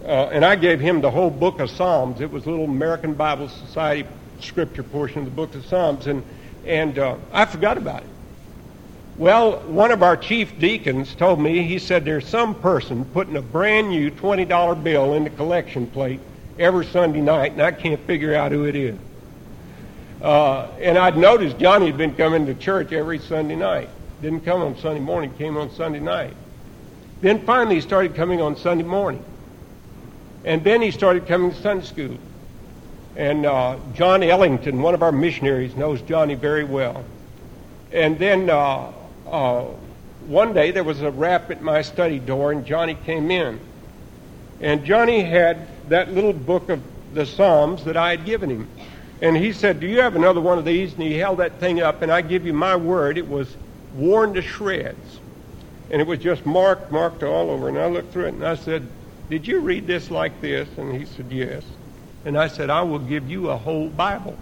Uh, 0.07 0.29
and 0.31 0.45
I 0.45 0.55
gave 0.55 0.79
him 0.79 1.01
the 1.01 1.11
whole 1.11 1.31
book 1.31 1.59
of 1.59 1.69
Psalms. 1.69 2.21
It 2.21 2.31
was 2.31 2.47
a 2.47 2.51
little 2.51 2.67
American 2.67 3.15
Bible 3.15 3.49
Society 3.49 4.09
scripture 4.39 4.85
portion 4.85 5.19
of 5.19 5.25
the 5.25 5.33
book 5.33 5.53
of 5.57 5.67
Psalms, 5.67 6.07
and, 6.07 6.23
and 6.65 6.97
uh, 6.97 7.17
I 7.33 7.45
forgot 7.45 7.77
about 7.77 8.05
it. 8.05 8.09
Well, 9.19 9.59
one 9.63 9.91
of 9.91 10.05
our 10.05 10.17
chief 10.17 10.61
deacons 10.61 11.13
told 11.17 11.41
me, 11.41 11.65
he 11.65 11.81
said, 11.81 12.05
there's 12.05 12.29
some 12.29 12.55
person 12.55 13.05
putting 13.07 13.37
a 13.37 13.43
brand 13.43 13.89
new 13.89 14.13
$20 14.13 14.85
bill 14.85 15.15
in 15.15 15.25
the 15.25 15.31
collection 15.31 15.89
plate 15.89 16.21
every 16.57 16.87
Sunday 16.87 17.21
night, 17.21 17.53
and 17.53 17.63
I 17.63 17.73
can't 17.73 18.01
figure 18.03 18.33
out 18.33 18.53
who 18.53 18.65
it 18.65 18.77
is. 18.77 18.97
Uh, 20.23 20.69
and 20.81 20.97
I'd 20.97 21.17
noticed 21.17 21.59
Johnny 21.59 21.87
had 21.87 21.99
been 21.99 22.15
coming 22.15 22.47
to 22.47 22.55
church 22.55 22.93
every 22.93 23.19
Sunday 23.19 23.57
night. 23.57 23.89
Didn't 24.23 24.45
come 24.45 24.63
on 24.63 24.79
Sunday 24.79 25.01
morning, 25.01 25.35
came 25.35 25.57
on 25.57 25.73
Sunday 25.73 25.99
night. 25.99 26.35
Then 27.23 27.45
finally 27.45 27.77
he 27.77 27.81
started 27.81 28.15
coming 28.15 28.41
on 28.41 28.57
Sunday 28.57 28.85
morning. 28.85 29.25
And 30.47 30.63
then 30.63 30.81
he 30.81 30.93
started 30.93 31.27
coming 31.27 31.51
to 31.51 31.61
Sunday 31.61 31.85
school. 31.85 32.17
And 33.17 33.45
uh, 33.45 33.79
John 33.95 34.23
Ellington, 34.23 34.81
one 34.81 34.95
of 34.95 35.03
our 35.03 35.11
missionaries, 35.11 35.75
knows 35.75 36.01
Johnny 36.03 36.35
very 36.35 36.65
well. 36.65 37.05
And 37.93 38.19
then 38.19 38.49
uh, 38.49 38.93
uh, 39.27 39.65
one 40.27 40.53
day 40.53 40.71
there 40.71 40.85
was 40.85 41.03
a 41.03 41.11
rap 41.11 41.51
at 41.51 41.63
my 41.63 41.83
study 41.83 42.21
door, 42.21 42.53
and 42.53 42.65
Johnny 42.65 42.95
came 42.95 43.31
in. 43.31 43.59
And 44.61 44.85
Johnny 44.85 45.23
had 45.23 45.67
that 45.89 46.13
little 46.13 46.33
book 46.33 46.69
of 46.69 46.81
the 47.13 47.27
Psalms 47.27 47.85
that 47.85 47.97
I 47.97 48.11
had 48.11 48.25
given 48.25 48.49
him. 48.49 48.69
And 49.21 49.37
he 49.37 49.53
said, 49.53 49.81
Do 49.81 49.87
you 49.87 50.01
have 50.01 50.15
another 50.15 50.41
one 50.41 50.59
of 50.59 50.65
these? 50.65 50.93
And 50.93 51.03
he 51.03 51.15
held 51.15 51.39
that 51.39 51.59
thing 51.59 51.81
up, 51.81 52.03
and 52.03 52.13
I 52.13 52.21
give 52.21 52.47
you 52.47 52.53
my 52.53 52.77
word, 52.77 53.19
it 53.19 53.27
was 53.27 53.57
worn 53.95 54.35
to 54.35 54.43
shreds. 54.43 55.19
And 55.91 56.01
it 56.01 56.07
was 56.07 56.19
just 56.21 56.47
marked, 56.47 56.93
marked 56.93 57.23
all 57.23 57.51
over. 57.51 57.69
And 57.69 57.79
I 57.79 57.87
looked 57.87 58.13
through 58.13 58.27
it 58.27 58.35
and 58.35 58.45
I 58.45 58.57
said, 58.57 58.87
Did 59.29 59.47
you 59.47 59.61
read 59.61 59.87
this 59.87 60.11
like 60.11 60.41
this? 60.41 60.69
And 60.79 60.97
he 60.97 61.05
said, 61.05 61.27
Yes. 61.31 61.65
And 62.25 62.37
I 62.37 62.49
said, 62.49 62.71
I 62.71 62.83
will 62.83 62.99
give 62.99 63.31
you 63.31 63.51
a 63.51 63.57
whole 63.57 63.89
Bible. 63.89 64.37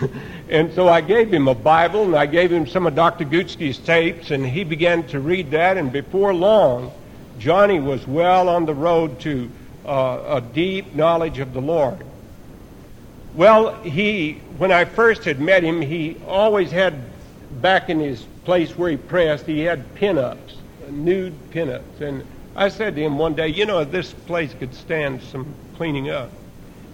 and 0.50 0.72
so 0.74 0.88
I 0.88 1.00
gave 1.00 1.32
him 1.32 1.48
a 1.48 1.54
Bible 1.54 2.04
and 2.04 2.14
I 2.14 2.26
gave 2.26 2.52
him 2.52 2.66
some 2.66 2.86
of 2.86 2.94
Dr. 2.94 3.24
Gutsky's 3.24 3.78
tapes, 3.78 4.30
and 4.30 4.46
he 4.46 4.62
began 4.62 5.06
to 5.08 5.20
read 5.20 5.50
that. 5.52 5.78
And 5.78 5.90
before 5.90 6.34
long, 6.34 6.92
Johnny 7.38 7.80
was 7.80 8.06
well 8.06 8.48
on 8.48 8.66
the 8.66 8.74
road 8.74 9.20
to 9.20 9.50
uh, 9.86 10.22
a 10.36 10.40
deep 10.40 10.94
knowledge 10.94 11.38
of 11.38 11.52
the 11.52 11.60
Lord. 11.60 11.98
Well, 13.34 13.74
he, 13.82 14.34
when 14.58 14.72
I 14.72 14.84
first 14.84 15.24
had 15.24 15.40
met 15.40 15.62
him, 15.62 15.80
he 15.80 16.16
always 16.26 16.70
had 16.70 16.94
back 17.60 17.88
in 17.90 18.00
his 18.00 18.24
place 18.44 18.76
where 18.76 18.90
he 18.90 18.96
pressed, 18.96 19.46
he 19.46 19.60
had 19.60 19.94
pinups, 19.94 20.56
nude 20.90 21.34
pinups. 21.50 22.00
And 22.00 22.24
I 22.56 22.68
said 22.70 22.96
to 22.96 23.02
him 23.02 23.18
one 23.18 23.34
day, 23.34 23.48
you 23.48 23.66
know, 23.66 23.84
this 23.84 24.12
place 24.12 24.54
could 24.54 24.74
stand 24.74 25.20
some 25.22 25.54
cleaning 25.76 26.08
up. 26.08 26.30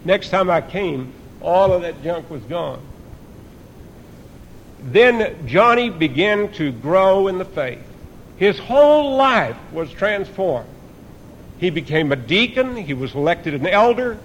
Next 0.05 0.31
time 0.31 0.51
I 0.51 0.61
came, 0.61 1.13
all 1.41 1.73
of 1.73 1.83
that 1.83 2.03
junk 2.03 2.29
was 2.31 2.43
gone. 2.43 2.81
Then 4.83 5.47
Johnny 5.47 5.89
began 5.89 6.53
to 6.55 6.73
grow 6.73 7.29
in 7.29 7.39
the 7.39 7.45
faith. 7.45 7.79
His 8.37 8.59
whole 8.59 9.17
life 9.17 9.57
was 9.73 9.89
transformed. 9.93 10.69
He 11.59 11.71
became 11.71 12.11
a 12.11 12.17
deacon. 12.17 12.77
He 12.77 12.93
was 12.93 13.15
elected 13.15 13.55
an 13.55 13.69
elder. 13.69 14.19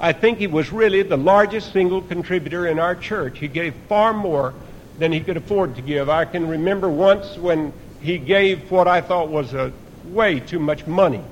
I 0.00 0.12
think 0.12 0.38
he 0.38 0.48
was 0.48 0.72
really 0.72 1.04
the 1.04 1.16
largest 1.16 1.72
single 1.72 2.02
contributor 2.02 2.66
in 2.66 2.80
our 2.80 2.96
church. 2.96 3.38
He 3.38 3.46
gave 3.46 3.72
far 3.88 4.12
more 4.12 4.52
than 4.98 5.12
he 5.12 5.20
could 5.20 5.36
afford 5.36 5.76
to 5.76 5.82
give. 5.82 6.08
I 6.08 6.24
can 6.24 6.48
remember 6.48 6.88
once 6.88 7.36
when 7.36 7.72
he 8.00 8.18
gave 8.18 8.68
what 8.72 8.88
I 8.88 9.00
thought 9.00 9.28
was 9.28 9.54
a 9.54 9.72
way 10.04 10.40
too 10.40 10.58
much 10.58 10.86
money 10.86 11.22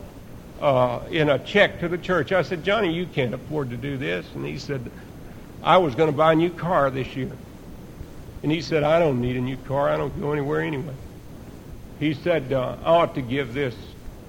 uh, 0.60 1.00
in 1.10 1.28
a 1.30 1.38
check 1.38 1.80
to 1.80 1.88
the 1.88 1.98
church. 1.98 2.32
I 2.32 2.42
said, 2.42 2.64
Johnny, 2.64 2.92
you 2.92 3.06
can't 3.06 3.34
afford 3.34 3.70
to 3.70 3.76
do 3.76 3.96
this. 3.96 4.26
And 4.34 4.44
he 4.44 4.58
said, 4.58 4.90
I 5.62 5.78
was 5.78 5.94
going 5.94 6.10
to 6.10 6.16
buy 6.16 6.32
a 6.32 6.36
new 6.36 6.50
car 6.50 6.90
this 6.90 7.16
year. 7.16 7.30
And 8.42 8.50
he 8.50 8.60
said, 8.62 8.82
I 8.82 8.98
don't 8.98 9.20
need 9.20 9.36
a 9.36 9.40
new 9.40 9.56
car. 9.56 9.88
I 9.88 9.96
don't 9.96 10.18
go 10.20 10.32
anywhere 10.32 10.60
anyway. 10.60 10.94
He 11.98 12.14
said, 12.14 12.52
uh, 12.52 12.76
I 12.82 12.90
ought 12.90 13.14
to 13.16 13.22
give 13.22 13.52
this 13.52 13.74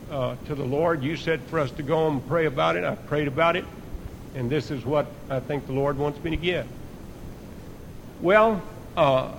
uh, 0.10 0.36
to 0.48 0.56
the 0.56 0.64
Lord. 0.64 1.04
You 1.04 1.16
said 1.16 1.42
for 1.44 1.60
us 1.60 1.72
to 1.72 1.84
go 1.84 2.08
and 2.10 2.26
pray 2.28 2.46
about 2.46 2.76
it. 2.76 2.84
I 2.84 2.96
prayed 2.96 3.30
about 3.30 3.56
it. 3.56 3.66
And 4.36 4.50
this 4.50 4.72
is 4.72 4.86
what 4.86 5.08
I 5.30 5.40
think 5.40 5.68
the 5.68 5.74
Lord 5.74 5.98
wants 5.98 6.22
me 6.24 6.32
to 6.32 6.38
give. 6.38 6.68
Well, 8.22 8.62
uh, 8.96 9.32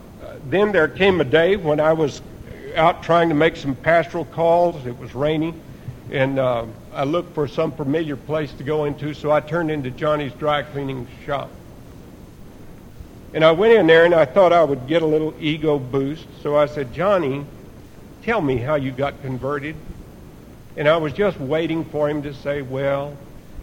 then 0.48 0.72
there 0.72 0.88
came 0.88 1.20
a 1.20 1.24
day 1.24 1.56
when 1.56 1.80
I 1.80 1.92
was 1.92 2.22
out 2.76 3.02
trying 3.02 3.28
to 3.28 3.34
make 3.34 3.56
some 3.56 3.74
pastoral 3.74 4.24
calls. 4.24 4.86
It 4.86 4.98
was 4.98 5.14
raining. 5.14 5.60
And 6.10 6.38
uh, 6.38 6.66
I 6.92 7.04
looked 7.04 7.34
for 7.34 7.48
some 7.48 7.72
familiar 7.72 8.16
place 8.16 8.52
to 8.54 8.64
go 8.64 8.84
into, 8.84 9.14
so 9.14 9.30
I 9.30 9.40
turned 9.40 9.70
into 9.70 9.90
Johnny's 9.90 10.32
dry 10.34 10.62
cleaning 10.62 11.06
shop. 11.24 11.50
And 13.34 13.44
I 13.44 13.52
went 13.52 13.72
in 13.72 13.86
there 13.86 14.04
and 14.04 14.14
I 14.14 14.26
thought 14.26 14.52
I 14.52 14.62
would 14.62 14.86
get 14.86 15.00
a 15.00 15.06
little 15.06 15.34
ego 15.40 15.78
boost. 15.78 16.26
So 16.42 16.56
I 16.56 16.66
said, 16.66 16.92
Johnny, 16.92 17.46
tell 18.22 18.42
me 18.42 18.58
how 18.58 18.74
you 18.74 18.90
got 18.90 19.22
converted. 19.22 19.74
And 20.76 20.86
I 20.86 20.98
was 20.98 21.12
just 21.12 21.40
waiting 21.40 21.84
for 21.84 22.10
him 22.10 22.22
to 22.24 22.34
say, 22.34 22.60
well, 22.60 23.16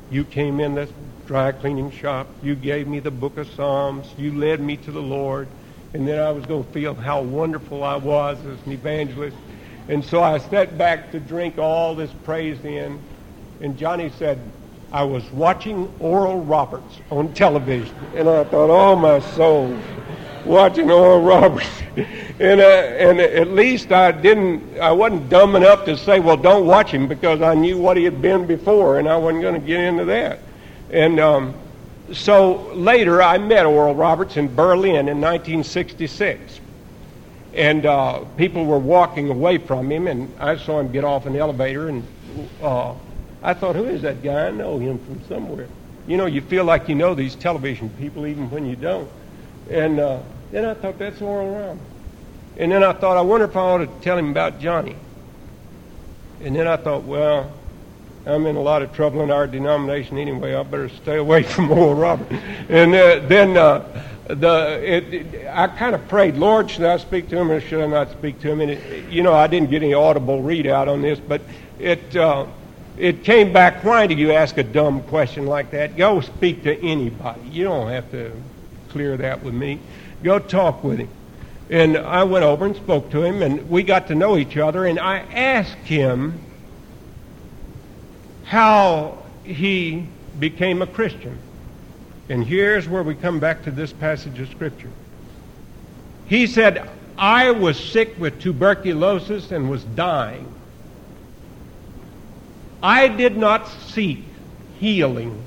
you 0.10 0.24
came 0.24 0.60
in 0.60 0.74
this 0.74 0.92
dry 1.28 1.52
cleaning 1.52 1.92
shop. 1.92 2.28
You 2.42 2.56
gave 2.56 2.88
me 2.88 3.00
the 3.00 3.12
book 3.12 3.38
of 3.38 3.48
Psalms. 3.52 4.08
You 4.18 4.34
led 4.34 4.60
me 4.60 4.78
to 4.78 4.92
the 4.92 5.02
Lord. 5.02 5.48
And 5.94 6.08
then 6.08 6.20
I 6.20 6.32
was 6.32 6.46
going 6.46 6.64
to 6.64 6.72
feel 6.72 6.94
how 6.94 7.22
wonderful 7.22 7.84
I 7.84 7.96
was 7.96 8.38
as 8.46 8.66
an 8.66 8.72
evangelist. 8.72 9.36
And 9.88 10.06
so 10.06 10.22
I 10.22 10.38
sat 10.38 10.78
back 10.78 11.12
to 11.12 11.20
drink 11.20 11.58
all 11.58 11.96
this 11.96 12.12
praise 12.24 12.64
in. 12.64 13.00
And 13.62 13.78
Johnny 13.78 14.10
said, 14.18 14.40
I 14.92 15.04
was 15.04 15.24
watching 15.32 15.92
Oral 16.00 16.42
Roberts 16.42 17.00
on 17.12 17.34
television, 17.34 17.96
and 18.16 18.28
I 18.28 18.44
thought, 18.46 18.70
oh, 18.72 18.96
my 18.96 19.20
soul, 19.20 19.78
watching 20.46 20.90
Oral 20.90 21.22
Roberts. 21.22 21.70
and, 22.40 22.60
uh, 22.60 22.64
and 22.64 23.20
at 23.20 23.50
least 23.50 23.92
I 23.92 24.12
didn't, 24.12 24.80
I 24.80 24.92
wasn't 24.92 25.30
dumb 25.30 25.56
enough 25.56 25.86
to 25.86 25.96
say, 25.96 26.20
well, 26.20 26.38
don't 26.38 26.66
watch 26.66 26.92
him 26.92 27.08
because 27.08 27.42
I 27.42 27.54
knew 27.54 27.78
what 27.78 27.98
he 27.98 28.04
had 28.04 28.20
been 28.20 28.48
before, 28.48 28.98
and 28.98 29.08
I 29.08 29.18
wasn't 29.18 29.44
going 29.44 29.60
to 29.62 29.68
get 29.68 29.80
into 29.80 30.06
that. 30.06 30.40
And 30.92 31.20
um, 31.20 31.54
so 32.14 32.74
later 32.74 33.22
I 33.22 33.38
met 33.38 33.66
Oral 33.66 33.96
Roberts 33.96 34.38
in 34.38 34.54
Berlin 34.54 35.08
in 35.08 35.22
1966. 35.22 36.60
And 37.54 37.86
uh, 37.86 38.20
people 38.38 38.66
were 38.66 38.78
walking 38.78 39.30
away 39.30 39.58
from 39.58 39.92
him, 39.92 40.06
and 40.06 40.32
I 40.40 40.56
saw 40.58 40.80
him 40.80 40.92
get 40.92 41.04
off 41.04 41.26
an 41.26 41.36
elevator 41.36 41.90
and 41.90 42.06
uh, 42.62 42.94
I 43.42 43.54
thought, 43.54 43.76
who 43.76 43.86
is 43.86 44.02
that 44.02 44.22
guy? 44.22 44.48
I 44.48 44.52
know 44.52 44.78
him 44.78 45.00
from 45.00 45.24
somewhere. 45.26 45.68
You 46.08 46.18
know, 46.18 46.26
you 46.26 46.42
feel 46.42 46.66
like 46.66 46.90
you 46.90 46.96
know 46.96 47.16
these 47.16 47.36
television 47.36 47.90
people 47.92 48.28
even 48.28 48.50
when 48.50 48.66
you 48.66 48.76
don't. 48.76 49.10
And 49.70 50.00
uh, 50.00 50.20
then 50.52 50.66
I 50.66 50.74
thought, 50.74 50.98
that's 50.98 51.22
Oral 51.22 51.56
Roberts. 51.56 51.82
And 52.58 52.72
then 52.72 52.84
I 52.84 52.94
thought, 52.94 53.16
I 53.16 53.22
wonder 53.22 53.46
if 53.46 53.56
I 53.56 53.62
ought 53.62 53.78
to 53.78 53.88
tell 54.02 54.18
him 54.18 54.32
about 54.32 54.60
Johnny. 54.60 54.96
And 56.42 56.56
then 56.56 56.68
I 56.68 56.76
thought, 56.76 57.04
well, 57.04 57.52
I'm 58.30 58.46
in 58.46 58.56
a 58.56 58.62
lot 58.62 58.82
of 58.82 58.94
trouble 58.94 59.22
in 59.22 59.32
our 59.32 59.48
denomination 59.48 60.18
anyway. 60.18 60.56
I 60.56 60.64
better 60.64 60.90
stay 60.90 61.18
away 61.18 61.44
from 61.54 61.72
Oral 61.72 61.96
Roberts. 61.96 62.32
And 62.70 62.94
uh, 62.94 63.20
then 63.28 63.58
uh, 63.58 64.06
the 64.28 64.80
it, 64.84 65.14
it, 65.14 65.48
I 65.48 65.68
kind 65.68 65.96
of 65.96 66.08
prayed, 66.08 66.36
Lord, 66.36 66.70
should 66.70 66.86
I 66.86 66.98
speak 66.98 67.30
to 67.30 67.38
him 67.38 67.50
or 67.52 67.60
should 67.60 67.82
I 67.82 67.88
not 67.88 68.12
speak 68.12 68.40
to 68.42 68.52
him? 68.52 68.62
And 68.62 68.72
it, 68.72 69.10
you 69.10 69.24
know, 69.24 69.34
I 69.34 69.48
didn't 69.48 69.70
get 69.70 69.82
any 69.82 69.94
audible 69.94 70.42
readout 70.42 70.88
on 70.88 71.02
this, 71.02 71.20
but 71.20 71.42
it 71.80 72.16
uh, 72.16 72.46
it 73.00 73.24
came 73.24 73.54
back, 73.54 73.86
why 73.86 74.08
do 74.08 74.14
you 74.14 74.34
ask 74.34 74.58
a 74.58 74.64
dumb 74.64 75.02
question 75.04 75.46
like 75.46 75.72
that? 75.72 75.96
Go 75.96 76.20
speak 76.20 76.64
to 76.64 76.78
anybody. 76.84 77.48
You 77.50 77.64
don't 77.64 77.88
have 77.88 78.12
to 78.12 78.34
clear 78.90 79.16
that 79.16 79.42
with 79.42 79.54
me. 79.54 79.80
Go 80.22 80.38
talk 80.38 80.84
with 80.84 81.00
him. 81.00 81.10
And 81.70 81.98
I 81.98 82.24
went 82.24 82.44
over 82.44 82.66
and 82.66 82.76
spoke 82.76 83.10
to 83.12 83.24
him, 83.24 83.42
and 83.42 83.70
we 83.70 83.84
got 83.84 84.08
to 84.08 84.16
know 84.16 84.38
each 84.38 84.58
other, 84.58 84.86
and 84.86 85.00
I 85.00 85.20
asked 85.20 85.78
him 85.78 86.42
how 88.50 89.16
he 89.44 90.08
became 90.40 90.82
a 90.82 90.88
Christian. 90.88 91.38
And 92.30 92.44
here's 92.44 92.90
where 92.90 93.04
we 93.04 93.14
come 93.14 93.40
back 93.40 93.64
to 93.66 93.72
this 93.72 93.94
passage 93.94 94.40
of 94.40 94.50
Scripture. 94.50 94.90
He 96.26 96.48
said, 96.48 96.90
I 97.16 97.52
was 97.52 97.80
sick 97.80 98.18
with 98.18 98.42
tuberculosis 98.42 99.52
and 99.52 99.70
was 99.70 99.84
dying. 99.84 100.52
I 102.82 103.08
did 103.08 103.38
not 103.38 103.68
seek 103.68 104.24
healing. 104.80 105.44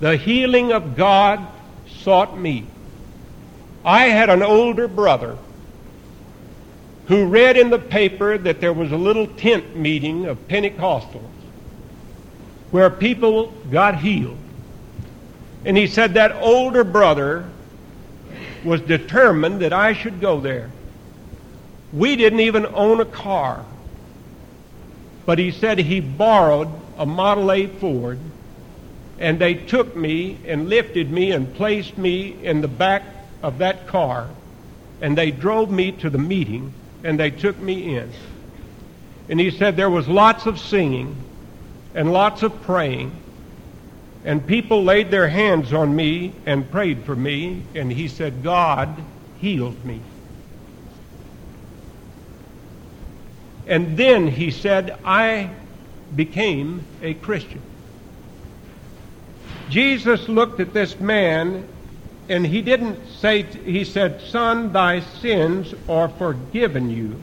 The 0.00 0.16
healing 0.16 0.72
of 0.72 0.96
God 0.96 1.46
sought 1.88 2.38
me. 2.38 2.64
I 3.84 4.04
had 4.04 4.30
an 4.30 4.42
older 4.42 4.88
brother 4.88 5.36
who 7.06 7.26
read 7.26 7.56
in 7.56 7.70
the 7.70 7.78
paper 7.78 8.38
that 8.38 8.60
there 8.60 8.72
was 8.72 8.92
a 8.92 8.96
little 8.96 9.26
tent 9.26 9.76
meeting 9.76 10.26
of 10.26 10.48
Pentecostals 10.48 11.30
where 12.70 12.88
people 12.90 13.52
got 13.70 14.00
healed. 14.00 14.38
And 15.64 15.76
he 15.76 15.86
said 15.86 16.14
that 16.14 16.32
older 16.36 16.84
brother 16.84 17.48
was 18.64 18.80
determined 18.80 19.60
that 19.60 19.72
I 19.72 19.92
should 19.92 20.20
go 20.20 20.40
there. 20.40 20.70
We 21.92 22.16
didn't 22.16 22.40
even 22.40 22.66
own 22.66 23.00
a 23.00 23.04
car. 23.04 23.64
But 25.26 25.38
he 25.38 25.50
said 25.50 25.78
he 25.78 26.00
borrowed 26.00 26.68
a 26.98 27.06
Model 27.06 27.52
A 27.52 27.66
Ford, 27.66 28.18
and 29.18 29.38
they 29.38 29.54
took 29.54 29.94
me 29.94 30.38
and 30.46 30.68
lifted 30.68 31.10
me 31.10 31.30
and 31.30 31.54
placed 31.54 31.96
me 31.96 32.36
in 32.42 32.60
the 32.60 32.68
back 32.68 33.02
of 33.42 33.58
that 33.58 33.86
car, 33.86 34.28
and 35.00 35.16
they 35.16 35.30
drove 35.30 35.70
me 35.70 35.92
to 35.92 36.10
the 36.10 36.18
meeting, 36.18 36.72
and 37.04 37.18
they 37.18 37.30
took 37.30 37.58
me 37.58 37.96
in. 37.96 38.10
And 39.28 39.40
he 39.40 39.50
said 39.50 39.76
there 39.76 39.90
was 39.90 40.08
lots 40.08 40.46
of 40.46 40.58
singing 40.58 41.16
and 41.94 42.12
lots 42.12 42.42
of 42.42 42.62
praying, 42.62 43.12
and 44.24 44.46
people 44.46 44.84
laid 44.84 45.10
their 45.10 45.28
hands 45.28 45.72
on 45.72 45.94
me 45.94 46.32
and 46.46 46.70
prayed 46.70 47.04
for 47.04 47.14
me, 47.14 47.62
and 47.74 47.92
he 47.92 48.08
said, 48.08 48.42
God 48.42 48.88
healed 49.40 49.84
me. 49.84 50.00
And 53.66 53.96
then 53.96 54.26
he 54.26 54.50
said, 54.50 54.98
I 55.04 55.50
became 56.14 56.84
a 57.02 57.14
Christian. 57.14 57.60
Jesus 59.68 60.28
looked 60.28 60.60
at 60.60 60.72
this 60.72 60.98
man 61.00 61.66
and 62.28 62.46
he 62.46 62.62
didn't 62.62 62.98
say, 63.20 63.42
he 63.42 63.84
said, 63.84 64.20
Son, 64.20 64.72
thy 64.72 65.00
sins 65.00 65.74
are 65.88 66.08
forgiven 66.08 66.90
you. 66.90 67.16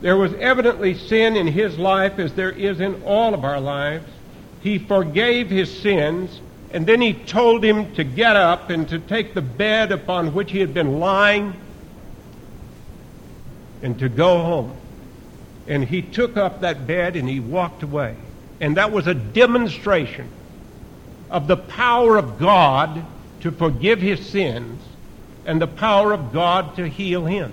There 0.00 0.16
was 0.16 0.34
evidently 0.34 0.94
sin 0.94 1.36
in 1.36 1.46
his 1.46 1.78
life 1.78 2.18
as 2.18 2.32
there 2.34 2.50
is 2.50 2.80
in 2.80 3.02
all 3.04 3.34
of 3.34 3.44
our 3.44 3.60
lives. 3.60 4.10
He 4.62 4.78
forgave 4.78 5.48
his 5.48 5.80
sins 5.80 6.40
And 6.72 6.86
then 6.86 7.02
he 7.02 7.12
told 7.12 7.62
him 7.62 7.94
to 7.94 8.04
get 8.04 8.34
up 8.34 8.70
and 8.70 8.88
to 8.88 8.98
take 8.98 9.34
the 9.34 9.42
bed 9.42 9.92
upon 9.92 10.32
which 10.32 10.50
he 10.50 10.58
had 10.58 10.72
been 10.72 10.98
lying 10.98 11.54
and 13.82 13.98
to 13.98 14.08
go 14.08 14.38
home. 14.38 14.72
And 15.68 15.84
he 15.84 16.00
took 16.00 16.36
up 16.36 16.62
that 16.62 16.86
bed 16.86 17.14
and 17.14 17.28
he 17.28 17.40
walked 17.40 17.82
away. 17.82 18.16
And 18.60 18.76
that 18.78 18.90
was 18.90 19.06
a 19.06 19.14
demonstration 19.14 20.28
of 21.32 21.48
the 21.48 21.56
power 21.56 22.18
of 22.18 22.38
God 22.38 23.04
to 23.40 23.50
forgive 23.50 24.00
his 24.00 24.24
sins 24.24 24.80
and 25.46 25.60
the 25.60 25.66
power 25.66 26.12
of 26.12 26.32
God 26.32 26.76
to 26.76 26.88
heal 26.88 27.24
him. 27.24 27.52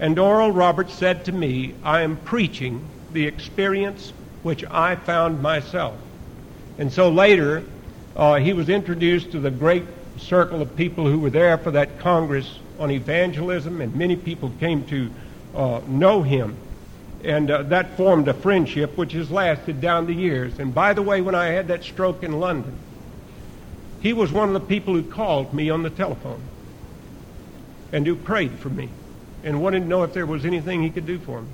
And 0.00 0.18
Oral 0.18 0.50
Roberts 0.50 0.92
said 0.92 1.24
to 1.26 1.32
me, 1.32 1.74
I 1.84 2.02
am 2.02 2.16
preaching 2.16 2.84
the 3.12 3.26
experience 3.26 4.12
which 4.42 4.64
I 4.64 4.96
found 4.96 5.40
myself. 5.40 5.96
And 6.78 6.92
so 6.92 7.10
later, 7.10 7.62
uh, 8.16 8.36
he 8.36 8.52
was 8.52 8.68
introduced 8.68 9.30
to 9.32 9.40
the 9.40 9.50
great 9.50 9.84
circle 10.18 10.60
of 10.60 10.74
people 10.76 11.06
who 11.06 11.20
were 11.20 11.30
there 11.30 11.58
for 11.58 11.70
that 11.70 12.00
Congress 12.00 12.58
on 12.78 12.90
evangelism, 12.90 13.80
and 13.80 13.94
many 13.94 14.16
people 14.16 14.50
came 14.58 14.84
to 14.86 15.10
uh, 15.54 15.80
know 15.86 16.22
him. 16.22 16.56
And 17.24 17.50
uh, 17.50 17.62
that 17.64 17.96
formed 17.96 18.28
a 18.28 18.34
friendship 18.34 18.96
which 18.96 19.12
has 19.12 19.30
lasted 19.30 19.80
down 19.80 20.06
the 20.06 20.14
years. 20.14 20.58
And 20.58 20.74
by 20.74 20.94
the 20.94 21.02
way, 21.02 21.20
when 21.20 21.34
I 21.34 21.46
had 21.46 21.68
that 21.68 21.84
stroke 21.84 22.22
in 22.22 22.40
London, 22.40 22.76
he 24.00 24.12
was 24.12 24.32
one 24.32 24.48
of 24.48 24.54
the 24.54 24.60
people 24.60 24.94
who 24.94 25.02
called 25.02 25.52
me 25.52 25.68
on 25.68 25.82
the 25.82 25.90
telephone 25.90 26.40
and 27.92 28.06
who 28.06 28.16
prayed 28.16 28.52
for 28.52 28.70
me 28.70 28.88
and 29.44 29.62
wanted 29.62 29.80
to 29.80 29.86
know 29.86 30.02
if 30.02 30.14
there 30.14 30.26
was 30.26 30.44
anything 30.44 30.82
he 30.82 30.90
could 30.90 31.06
do 31.06 31.18
for 31.18 31.42
me. 31.42 31.48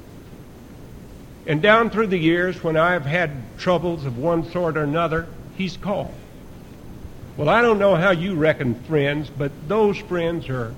And 1.46 1.62
down 1.62 1.90
through 1.90 2.09
the 2.09 2.18
years, 2.18 2.62
when 2.62 2.76
I've 2.76 3.07
had 3.07 3.31
troubles 3.59 4.05
of 4.05 4.18
one 4.18 4.50
sort 4.50 4.76
or 4.76 4.83
another, 4.83 5.26
he's 5.57 5.76
called. 5.76 6.12
Well, 7.37 7.48
I 7.48 7.62
don't 7.62 7.79
know 7.79 7.94
how 7.94 8.11
you 8.11 8.35
reckon 8.35 8.74
friends, 8.74 9.31
but 9.31 9.52
those 9.68 9.96
friends 9.98 10.48
are, 10.48 10.74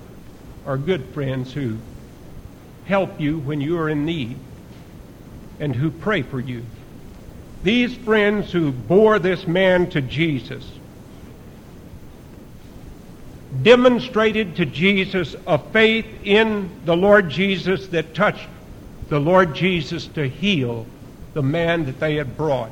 are 0.66 0.76
good 0.76 1.06
friends 1.14 1.52
who 1.52 1.78
help 2.86 3.20
you 3.20 3.38
when 3.38 3.60
you 3.60 3.78
are 3.78 3.88
in 3.88 4.04
need 4.04 4.38
and 5.60 5.74
who 5.74 5.90
pray 5.90 6.22
for 6.22 6.40
you. 6.40 6.64
These 7.62 7.96
friends 7.96 8.52
who 8.52 8.70
bore 8.72 9.18
this 9.18 9.46
man 9.46 9.90
to 9.90 10.00
Jesus 10.00 10.64
demonstrated 13.62 14.56
to 14.56 14.66
Jesus 14.66 15.34
a 15.46 15.58
faith 15.58 16.06
in 16.22 16.70
the 16.84 16.96
Lord 16.96 17.30
Jesus 17.30 17.88
that 17.88 18.14
touched 18.14 18.48
the 19.08 19.18
Lord 19.18 19.54
Jesus 19.54 20.06
to 20.08 20.28
heal 20.28 20.86
the 21.34 21.42
man 21.42 21.86
that 21.86 21.98
they 21.98 22.16
had 22.16 22.36
brought. 22.36 22.70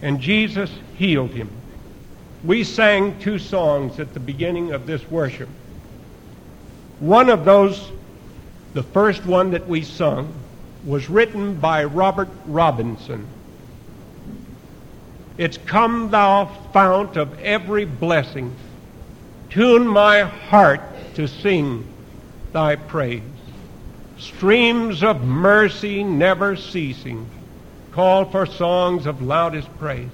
And 0.00 0.20
Jesus 0.20 0.70
healed 0.96 1.30
him. 1.30 1.50
We 2.44 2.64
sang 2.64 3.18
two 3.20 3.38
songs 3.38 3.98
at 4.00 4.14
the 4.14 4.20
beginning 4.20 4.72
of 4.72 4.86
this 4.86 5.08
worship. 5.10 5.48
One 7.00 7.28
of 7.28 7.44
those, 7.44 7.90
the 8.74 8.82
first 8.82 9.26
one 9.26 9.50
that 9.50 9.68
we 9.68 9.82
sung, 9.82 10.32
was 10.84 11.10
written 11.10 11.54
by 11.54 11.84
Robert 11.84 12.28
Robinson. 12.46 13.26
It's 15.36 15.58
Come 15.58 16.10
Thou 16.10 16.46
Fount 16.72 17.16
of 17.16 17.38
Every 17.40 17.84
Blessing, 17.84 18.54
tune 19.50 19.86
my 19.86 20.22
heart 20.22 20.80
to 21.14 21.28
sing 21.28 21.86
thy 22.52 22.76
praise. 22.76 23.22
Streams 24.18 25.02
of 25.02 25.22
mercy 25.22 26.02
never 26.02 26.56
ceasing, 26.56 27.28
call 27.92 28.24
for 28.24 28.46
songs 28.46 29.06
of 29.06 29.22
loudest 29.22 29.68
praise. 29.78 30.10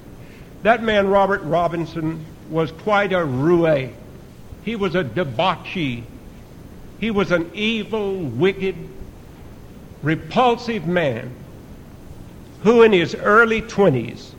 That 0.61 0.83
man, 0.83 1.07
Robert 1.07 1.41
Robinson, 1.41 2.25
was 2.49 2.71
quite 2.71 3.13
a 3.13 3.25
roue. 3.25 3.89
He 4.63 4.75
was 4.75 4.95
a 4.95 5.03
debauchee. 5.03 6.03
He 6.99 7.11
was 7.11 7.31
an 7.31 7.51
evil, 7.53 8.17
wicked, 8.17 8.75
repulsive 10.05 10.85
man 10.85 11.31
who, 12.61 12.83
in 12.83 12.93
his 12.93 13.15
early 13.15 13.61
20s, 13.61 14.31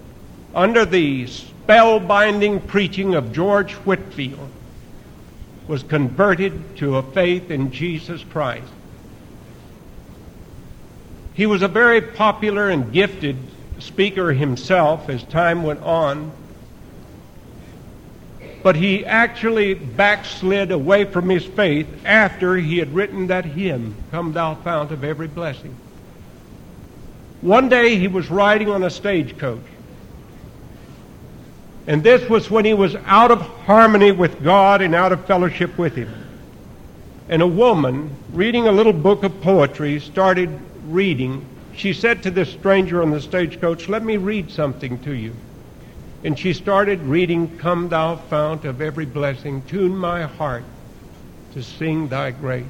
under 0.54 0.84
the 0.84 1.24
spellbinding 1.24 2.64
preaching 2.68 3.16
of 3.16 3.32
George 3.32 3.72
Whitefield, 3.72 4.48
was 5.66 5.82
converted 5.82 6.76
to 6.76 6.96
a 6.96 7.02
faith 7.02 7.50
in 7.50 7.72
Jesus 7.72 8.22
Christ. 8.22 8.72
He 11.34 11.46
was 11.46 11.62
a 11.62 11.68
very 11.68 12.00
popular 12.00 12.70
and 12.70 12.92
gifted 12.92 13.36
speaker 13.80 14.32
himself 14.32 15.10
as 15.10 15.24
time 15.24 15.64
went 15.64 15.82
on, 15.82 16.30
but 18.62 18.76
he 18.76 19.04
actually 19.04 19.74
backslid 19.74 20.70
away 20.70 21.04
from 21.04 21.28
his 21.28 21.44
faith 21.44 21.86
after 22.04 22.56
he 22.56 22.78
had 22.78 22.94
written 22.94 23.28
that 23.28 23.44
hymn, 23.44 23.94
Come 24.10 24.32
Thou 24.32 24.54
Fount 24.56 24.90
of 24.90 25.04
Every 25.04 25.28
Blessing. 25.28 25.74
One 27.40 27.68
day 27.68 27.96
he 27.96 28.08
was 28.08 28.30
riding 28.30 28.70
on 28.70 28.82
a 28.82 28.90
stagecoach. 28.90 29.62
And 31.86 32.02
this 32.02 32.28
was 32.28 32.50
when 32.50 32.64
he 32.64 32.74
was 32.74 32.96
out 33.04 33.30
of 33.30 33.40
harmony 33.40 34.10
with 34.10 34.42
God 34.42 34.82
and 34.82 34.94
out 34.94 35.12
of 35.12 35.24
fellowship 35.26 35.78
with 35.78 35.94
Him. 35.94 36.12
And 37.28 37.42
a 37.42 37.46
woman, 37.46 38.10
reading 38.32 38.66
a 38.66 38.72
little 38.72 38.92
book 38.92 39.22
of 39.22 39.40
poetry, 39.40 40.00
started 40.00 40.50
reading 40.86 41.46
she 41.76 41.92
said 41.92 42.22
to 42.22 42.30
this 42.30 42.50
stranger 42.50 43.02
on 43.02 43.10
the 43.10 43.20
stagecoach, 43.20 43.88
Let 43.88 44.02
me 44.02 44.16
read 44.16 44.50
something 44.50 44.98
to 45.00 45.12
you. 45.12 45.34
And 46.26 46.36
she 46.36 46.54
started 46.54 47.00
reading, 47.02 47.56
Come, 47.56 47.88
thou 47.88 48.16
fount 48.16 48.64
of 48.64 48.80
every 48.80 49.06
blessing, 49.06 49.62
tune 49.62 49.96
my 49.96 50.22
heart 50.24 50.64
to 51.52 51.62
sing 51.62 52.08
thy 52.08 52.32
grace. 52.32 52.64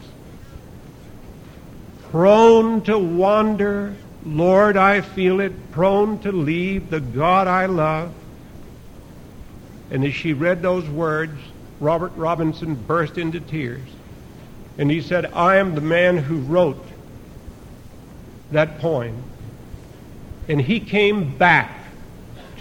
Prone 2.11 2.83
to 2.83 2.99
wander, 2.99 3.97
Lord, 4.27 4.77
I 4.77 5.01
feel 5.01 5.41
it, 5.41 5.73
prone 5.73 6.19
to 6.19 6.33
leave 6.33 6.91
the 6.91 7.01
God 7.01 7.49
I 7.49 7.65
love. 7.65 8.13
And 9.91 10.05
as 10.05 10.13
she 10.13 10.35
read 10.35 10.61
those 10.61 10.87
words, 10.91 11.41
Robert 11.81 12.13
Robinson 12.15 12.75
burst 12.75 13.17
into 13.17 13.41
tears. 13.41 13.89
And 14.77 14.91
he 14.91 15.01
said, 15.01 15.33
I 15.33 15.57
am 15.57 15.75
the 15.75 15.81
man 15.81 16.19
who 16.19 16.41
wrote 16.41 16.87
that 18.51 18.81
poem. 18.81 19.17
And 20.47 20.61
he 20.61 20.79
came 20.79 21.39
back 21.39 21.86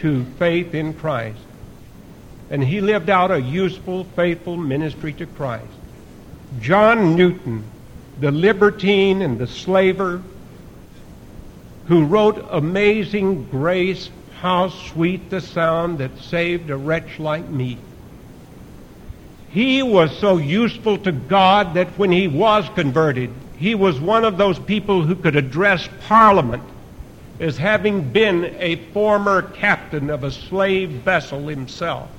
to 0.05 0.23
faith 0.37 0.75
in 0.75 0.93
Christ. 0.93 1.39
And 2.51 2.63
he 2.63 2.79
lived 2.79 3.09
out 3.09 3.31
a 3.31 3.41
useful, 3.41 4.03
faithful 4.03 4.55
ministry 4.55 5.13
to 5.13 5.25
Christ. 5.25 5.65
John 6.61 7.15
Newton, 7.15 7.63
the 8.19 8.29
libertine 8.29 9.23
and 9.23 9.39
the 9.39 9.47
slaver, 9.47 10.21
who 11.87 12.05
wrote 12.05 12.45
Amazing 12.51 13.45
Grace, 13.45 14.11
how 14.41 14.69
sweet 14.69 15.31
the 15.31 15.41
sound 15.41 15.97
that 15.97 16.19
saved 16.19 16.69
a 16.69 16.77
wretch 16.77 17.17
like 17.17 17.49
me. 17.49 17.79
He 19.49 19.81
was 19.81 20.15
so 20.19 20.37
useful 20.37 20.99
to 20.99 21.11
God 21.11 21.73
that 21.73 21.87
when 21.97 22.11
he 22.11 22.27
was 22.27 22.69
converted, 22.75 23.31
he 23.57 23.73
was 23.73 23.99
one 23.99 24.23
of 24.23 24.37
those 24.37 24.59
people 24.59 25.01
who 25.01 25.15
could 25.15 25.35
address 25.35 25.89
Parliament 26.01 26.61
as 27.39 27.57
having 27.57 28.11
been 28.11 28.55
a 28.59 28.75
former 28.93 29.41
captain 29.41 30.09
of 30.09 30.23
a 30.23 30.31
slave 30.31 30.89
vessel 30.89 31.47
himself, 31.47 32.09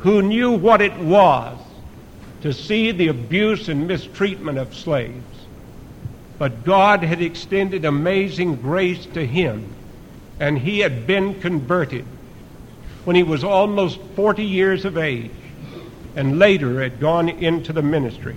who 0.00 0.20
knew 0.20 0.52
what 0.52 0.82
it 0.82 0.96
was 0.98 1.58
to 2.42 2.52
see 2.52 2.90
the 2.90 3.08
abuse 3.08 3.68
and 3.68 3.86
mistreatment 3.86 4.58
of 4.58 4.74
slaves. 4.74 5.24
But 6.38 6.64
God 6.64 7.04
had 7.04 7.22
extended 7.22 7.84
amazing 7.84 8.56
grace 8.56 9.06
to 9.06 9.24
him, 9.24 9.64
and 10.40 10.58
he 10.58 10.80
had 10.80 11.06
been 11.06 11.40
converted 11.40 12.04
when 13.04 13.16
he 13.16 13.22
was 13.22 13.44
almost 13.44 14.00
40 14.16 14.44
years 14.44 14.84
of 14.84 14.98
age, 14.98 15.30
and 16.16 16.38
later 16.38 16.82
had 16.82 17.00
gone 17.00 17.28
into 17.28 17.72
the 17.72 17.82
ministry. 17.82 18.36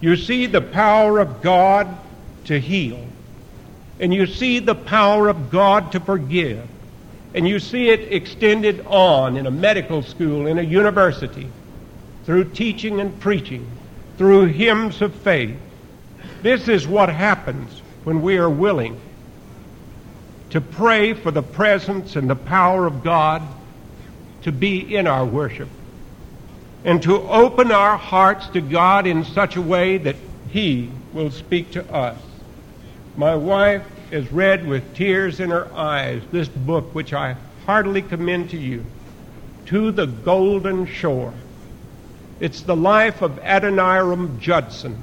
You 0.00 0.16
see 0.16 0.46
the 0.46 0.60
power 0.60 1.18
of 1.18 1.42
God 1.42 1.88
to 2.44 2.60
heal. 2.60 3.06
And 3.98 4.12
you 4.12 4.26
see 4.26 4.58
the 4.58 4.74
power 4.74 5.28
of 5.28 5.50
God 5.50 5.92
to 5.92 6.00
forgive. 6.00 6.66
And 7.34 7.46
you 7.46 7.58
see 7.58 7.88
it 7.90 8.12
extended 8.12 8.84
on 8.86 9.36
in 9.36 9.46
a 9.46 9.50
medical 9.50 10.02
school, 10.02 10.46
in 10.46 10.58
a 10.58 10.62
university, 10.62 11.48
through 12.24 12.50
teaching 12.50 13.00
and 13.00 13.18
preaching, 13.20 13.66
through 14.18 14.46
hymns 14.46 15.02
of 15.02 15.14
faith. 15.14 15.56
This 16.42 16.68
is 16.68 16.86
what 16.86 17.08
happens 17.08 17.82
when 18.04 18.22
we 18.22 18.38
are 18.38 18.50
willing 18.50 19.00
to 20.50 20.60
pray 20.60 21.12
for 21.12 21.30
the 21.30 21.42
presence 21.42 22.16
and 22.16 22.30
the 22.30 22.36
power 22.36 22.86
of 22.86 23.02
God 23.02 23.42
to 24.42 24.52
be 24.52 24.94
in 24.96 25.06
our 25.06 25.24
worship 25.24 25.68
and 26.84 27.02
to 27.02 27.20
open 27.28 27.72
our 27.72 27.96
hearts 27.96 28.46
to 28.50 28.60
God 28.60 29.06
in 29.06 29.24
such 29.24 29.56
a 29.56 29.60
way 29.60 29.98
that 29.98 30.16
He 30.50 30.88
will 31.12 31.32
speak 31.32 31.72
to 31.72 31.92
us. 31.92 32.16
My 33.16 33.34
wife 33.34 33.82
has 34.10 34.30
read 34.30 34.66
with 34.66 34.94
tears 34.94 35.40
in 35.40 35.50
her 35.50 35.72
eyes 35.74 36.22
this 36.30 36.48
book, 36.48 36.94
which 36.94 37.12
I 37.12 37.36
heartily 37.64 38.02
commend 38.02 38.50
to 38.50 38.58
you. 38.58 38.84
to 39.66 39.90
the 39.90 40.06
golden 40.06 40.86
shore. 40.86 41.34
It's 42.38 42.62
the 42.62 42.76
life 42.76 43.22
of 43.22 43.38
Adoniram 43.42 44.38
Judson. 44.40 44.96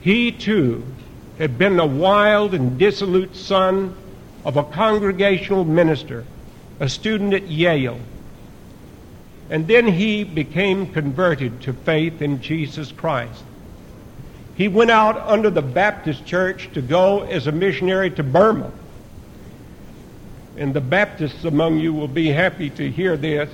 He 0.00 0.32
too 0.32 0.84
had 1.38 1.56
been 1.58 1.76
the 1.76 1.86
wild 1.86 2.54
and 2.54 2.78
dissolute 2.78 3.36
son 3.36 3.94
of 4.44 4.56
a 4.56 4.64
congregational 4.64 5.64
minister, 5.64 6.24
a 6.80 6.88
student 6.88 7.34
at 7.34 7.48
Yale. 7.48 8.00
And 9.50 9.66
then 9.66 9.86
he 9.86 10.24
became 10.24 10.92
converted 10.92 11.60
to 11.62 11.72
faith 11.72 12.22
in 12.22 12.40
Jesus 12.40 12.92
Christ. 12.92 13.44
He 14.60 14.68
went 14.68 14.90
out 14.90 15.16
under 15.16 15.48
the 15.48 15.62
Baptist 15.62 16.26
church 16.26 16.68
to 16.74 16.82
go 16.82 17.22
as 17.22 17.46
a 17.46 17.50
missionary 17.50 18.10
to 18.10 18.22
Burma. 18.22 18.70
And 20.58 20.74
the 20.74 20.82
Baptists 20.82 21.44
among 21.44 21.78
you 21.78 21.94
will 21.94 22.06
be 22.06 22.28
happy 22.28 22.68
to 22.68 22.90
hear 22.90 23.16
this. 23.16 23.48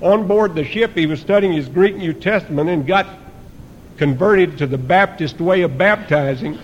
On 0.00 0.26
board 0.26 0.56
the 0.56 0.64
ship, 0.64 0.96
he 0.96 1.06
was 1.06 1.20
studying 1.20 1.52
his 1.52 1.68
Greek 1.68 1.94
New 1.94 2.12
Testament 2.12 2.68
and 2.68 2.84
got 2.84 3.06
converted 3.96 4.58
to 4.58 4.66
the 4.66 4.76
Baptist 4.76 5.40
way 5.40 5.62
of 5.62 5.78
baptizing. 5.78 6.58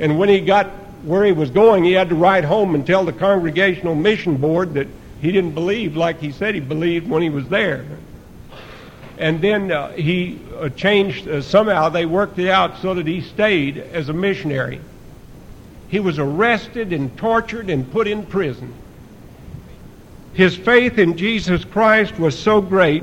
And 0.00 0.18
when 0.18 0.28
he 0.28 0.40
got 0.40 0.66
where 1.04 1.24
he 1.24 1.30
was 1.30 1.50
going, 1.50 1.84
he 1.84 1.92
had 1.92 2.08
to 2.08 2.16
write 2.16 2.42
home 2.42 2.74
and 2.74 2.84
tell 2.84 3.04
the 3.04 3.12
Congregational 3.12 3.94
Mission 3.94 4.38
Board 4.38 4.74
that 4.74 4.88
he 5.20 5.30
didn't 5.30 5.54
believe 5.54 5.96
like 5.96 6.18
he 6.18 6.32
said 6.32 6.56
he 6.56 6.60
believed 6.60 7.08
when 7.08 7.22
he 7.22 7.30
was 7.30 7.48
there. 7.48 7.84
And 9.18 9.42
then 9.42 9.72
uh, 9.72 9.92
he 9.92 10.38
uh, 10.56 10.68
changed, 10.70 11.28
uh, 11.28 11.42
somehow 11.42 11.88
they 11.88 12.06
worked 12.06 12.38
it 12.38 12.48
out 12.48 12.78
so 12.78 12.94
that 12.94 13.06
he 13.06 13.20
stayed 13.20 13.78
as 13.78 14.08
a 14.08 14.12
missionary. 14.12 14.80
He 15.88 15.98
was 15.98 16.18
arrested 16.18 16.92
and 16.92 17.16
tortured 17.18 17.68
and 17.68 17.90
put 17.90 18.06
in 18.06 18.24
prison. 18.26 18.72
His 20.34 20.56
faith 20.56 20.98
in 20.98 21.16
Jesus 21.16 21.64
Christ 21.64 22.18
was 22.18 22.38
so 22.38 22.60
great 22.60 23.02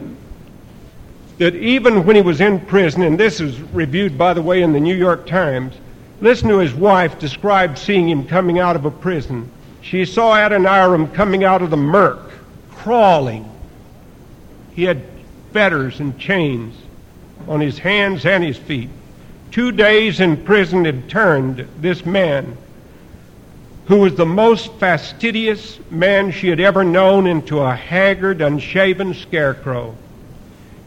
that 1.38 1.54
even 1.56 2.06
when 2.06 2.16
he 2.16 2.22
was 2.22 2.40
in 2.40 2.62
prison, 2.62 3.02
and 3.02 3.20
this 3.20 3.42
is 3.42 3.60
reviewed, 3.74 4.18
by 4.18 4.34
the 4.34 4.42
way, 4.42 4.62
in 4.62 4.72
the 4.72 4.80
New 4.80 4.96
York 4.96 5.28
Times, 5.28 5.76
listen 6.22 6.48
to 6.48 6.60
his 6.60 6.74
wife 6.74 7.20
describe 7.20 7.78
seeing 7.78 8.08
him 8.08 8.26
coming 8.26 8.60
out 8.60 8.78
of 8.78 8.86
a 8.86 8.92
prison. 8.92 9.52
She 9.82 10.06
saw 10.06 10.34
Adoniram 10.34 11.14
coming 11.14 11.44
out 11.44 11.62
of 11.62 11.72
the 11.72 11.78
murk, 11.78 12.32
crawling. 12.72 13.52
He 14.72 14.84
had 14.84 15.04
fetters 15.56 16.02
and 16.02 16.20
chains 16.20 16.76
on 17.48 17.62
his 17.62 17.80
hands 17.80 18.26
and 18.26 18.44
his 18.44 18.58
feet. 18.58 18.90
Two 19.52 19.72
days 19.72 20.20
in 20.20 20.36
prison 20.44 20.84
had 20.84 21.10
turned 21.10 21.66
this 21.80 22.06
man 22.06 22.58
who 23.86 24.02
was 24.02 24.16
the 24.16 24.26
most 24.26 24.70
fastidious 24.74 25.80
man 25.90 26.30
she 26.30 26.50
had 26.50 26.60
ever 26.60 26.84
known, 26.84 27.26
into 27.26 27.62
a 27.62 27.74
haggard, 27.74 28.42
unshaven 28.42 29.14
scarecrow. 29.14 29.96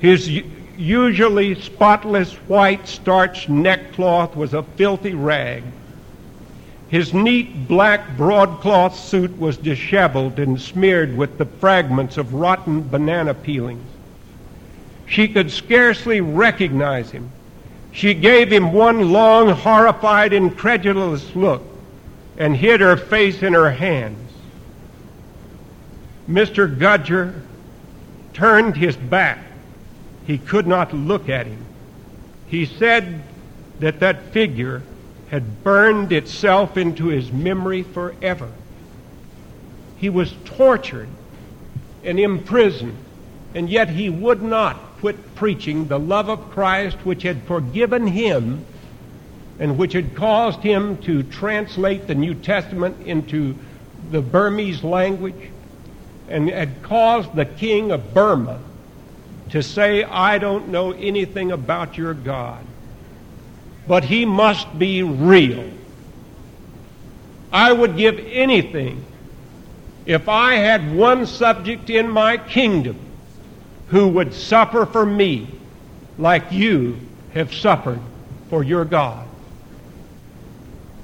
His 0.01 0.29
usually 0.77 1.55
spotless 1.55 2.35
white 2.47 2.87
starched 2.87 3.49
neckcloth 3.49 4.37
was 4.37 4.53
a 4.53 4.63
filthy 4.63 5.15
rag. 5.15 5.63
His 6.91 7.15
neat 7.15 7.69
black 7.69 8.19
broadcloth 8.19 8.99
suit 8.99 9.39
was 9.39 9.57
disheveled 9.57 10.39
and 10.39 10.61
smeared 10.61 11.17
with 11.17 11.39
the 11.39 11.47
fragments 11.47 12.19
of 12.19 12.35
rotten 12.35 12.87
banana 12.87 13.33
peelings. 13.33 13.89
She 15.09 15.29
could 15.29 15.51
scarcely 15.51 16.21
recognize 16.21 17.11
him. 17.11 17.31
She 17.93 18.15
gave 18.15 18.53
him 18.53 18.73
one 18.73 19.11
long, 19.11 19.49
horrified, 19.49 20.33
incredulous 20.33 21.35
look 21.35 21.63
and 22.37 22.57
hid 22.57 22.81
her 22.81 22.97
face 22.97 23.43
in 23.43 23.55
her 23.55 23.71
hands. 23.71 24.31
Mr. 26.31 26.79
Gouger 26.79 27.35
turned 28.35 28.77
his 28.77 28.95
back. 28.97 29.39
He 30.27 30.39
could 30.39 30.67
not 30.67 30.93
look 30.93 31.29
at 31.29 31.47
him. 31.47 31.65
He 32.47 32.67
said 32.67 33.23
that 33.81 34.01
that 34.01 34.33
figure 34.33 34.83
had 35.31 35.65
burned 35.65 36.13
itself 36.13 36.77
into 36.77 37.07
his 37.07 37.33
memory 37.33 37.83
forever. 37.83 38.51
He 39.97 40.11
was 40.11 40.35
tortured 40.45 41.09
and 42.05 42.21
imprisoned, 42.21 42.97
and 43.55 43.69
yet 43.69 43.89
he 43.89 44.11
would 44.11 44.43
not 44.43 44.88
quit 45.01 45.35
preaching 45.35 45.87
the 45.89 45.99
love 45.99 46.29
of 46.29 46.51
Christ 46.51 46.97
which 47.05 47.23
had 47.23 47.43
forgiven 47.45 48.07
him 48.07 48.65
and 49.59 49.79
which 49.79 49.93
had 49.93 50.15
caused 50.15 50.61
him 50.61 50.99
to 51.03 51.23
translate 51.23 52.07
the 52.07 52.15
New 52.15 52.35
Testament 52.35 53.07
into 53.07 53.55
the 54.11 54.21
Burmese 54.21 54.85
language 54.85 55.51
and 56.29 56.49
had 56.49 56.83
caused 56.83 57.35
the 57.35 57.45
king 57.45 57.91
of 57.91 58.15
Burma 58.15 58.61
to 59.51 59.63
say, 59.63 60.05
I 60.05 60.39
don't 60.39 60.69
know 60.69 60.93
anything 60.93 61.53
about 61.53 61.97
your 61.97 62.15
God, 62.15 62.65
but 63.87 64.05
he 64.05 64.25
must 64.25 64.79
be 64.79 65.03
real. 65.03 65.71
I 67.51 67.73
would 67.73 67.97
give 67.97 68.19
anything 68.19 69.05
if 70.07 70.29
I 70.29 70.55
had 70.55 70.95
one 70.95 71.27
subject 71.27 71.89
in 71.89 72.09
my 72.11 72.37
kingdom 72.37 73.08
who 73.89 74.09
would 74.09 74.35
suffer 74.35 74.87
for 74.87 75.05
me 75.05 75.49
like 76.19 76.53
you 76.53 76.99
have 77.35 77.53
suffered 77.55 78.01
for 78.51 78.63
your 78.63 78.85
God. 78.85 79.27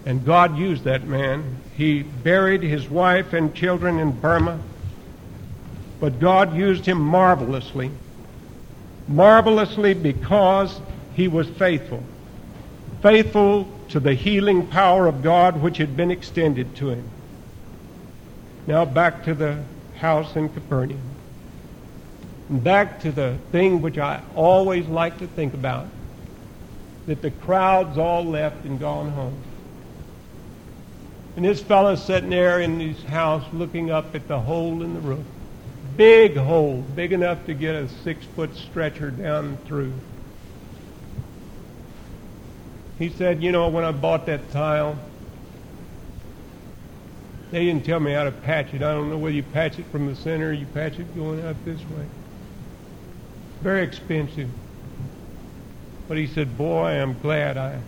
And 0.07 0.25
God 0.25 0.59
used 0.59 0.85
that 0.85 1.05
man. 1.05 1.57
He 1.77 2.03
buried 2.03 2.63
his 2.63 2.89
wife 2.89 3.33
and 3.33 3.55
children 3.55 3.99
in 3.99 4.13
Burma. 4.13 4.61
But 5.99 6.21
God 6.21 6.55
used 6.55 6.85
him 6.85 7.01
marvelously. 7.01 7.91
Marvelously 9.09 9.95
because 9.95 10.79
he 11.15 11.29
was 11.29 11.49
faithful. 11.49 12.03
Faithful 13.01 13.69
to 13.91 14.01
the 14.01 14.15
healing 14.15 14.67
power 14.67 15.07
of 15.07 15.23
God 15.23 15.63
which 15.63 15.79
had 15.79 15.97
been 15.97 16.11
extended 16.11 16.75
to 16.77 16.91
him. 16.91 17.09
Now 18.67 18.85
back 18.85 19.25
to 19.25 19.35
the 19.35 19.63
house 19.97 20.37
in 20.37 20.49
Capernaum. 20.49 21.14
Back 22.51 23.01
to 23.01 23.13
the 23.13 23.39
thing 23.53 23.81
which 23.81 23.99
I 23.99 24.23
always 24.35 24.87
like 24.87 25.19
to 25.19 25.27
think 25.27 25.55
about 25.55 25.89
that 27.07 27.23
the 27.23 27.31
crowds 27.31 27.99
all 27.99 28.25
left 28.25 28.65
and 28.65 28.79
gone 28.79 29.11
home. 29.11 29.43
And 31.37 31.45
this 31.45 31.61
fellow's 31.61 32.05
sitting 32.05 32.31
there 32.31 32.61
in 32.61 32.79
his 32.79 33.03
house 33.05 33.45
looking 33.53 33.91
up 33.91 34.15
at 34.15 34.29
the 34.29 34.41
hole 34.41 34.83
in 34.83 34.95
the 34.95 35.01
roof. 35.01 35.25
Big 35.97 36.37
hole, 36.37 36.85
big 36.95 37.13
enough 37.13 37.45
to 37.47 37.55
get 37.55 37.75
a 37.75 37.89
six 37.89 38.25
foot 38.37 38.55
stretcher 38.57 39.11
down 39.11 39.57
through. 39.67 39.93
He 42.99 43.09
said, 43.09 43.43
You 43.43 43.53
know, 43.53 43.69
when 43.69 43.85
I 43.85 43.93
bought 43.93 44.27
that 44.27 44.51
tile, 44.53 44.97
they 47.51 47.65
didn't 47.65 47.85
tell 47.85 48.01
me 48.01 48.13
how 48.13 48.25
to 48.25 48.33
patch 48.33 48.73
it. 48.75 48.83
I 48.83 48.93
don't 48.93 49.11
know 49.11 49.19
whether 49.19 49.35
you 49.35 49.43
patch 49.43 49.79
it 49.79 49.87
from 49.87 50.07
the 50.07 50.17
center 50.17 50.51
or 50.51 50.53
you 50.53 50.67
patch 50.67 50.99
it 50.99 51.15
going 51.15 51.45
out 51.45 51.57
this 51.65 51.81
way. 51.81 52.07
Very 53.65 53.83
expensive. 53.83 54.51
But 56.07 56.19
he 56.19 56.27
said, 56.27 56.59
Boy, 56.59 56.91
I'm 56.91 57.19
glad 57.19 57.57
I 57.57 57.81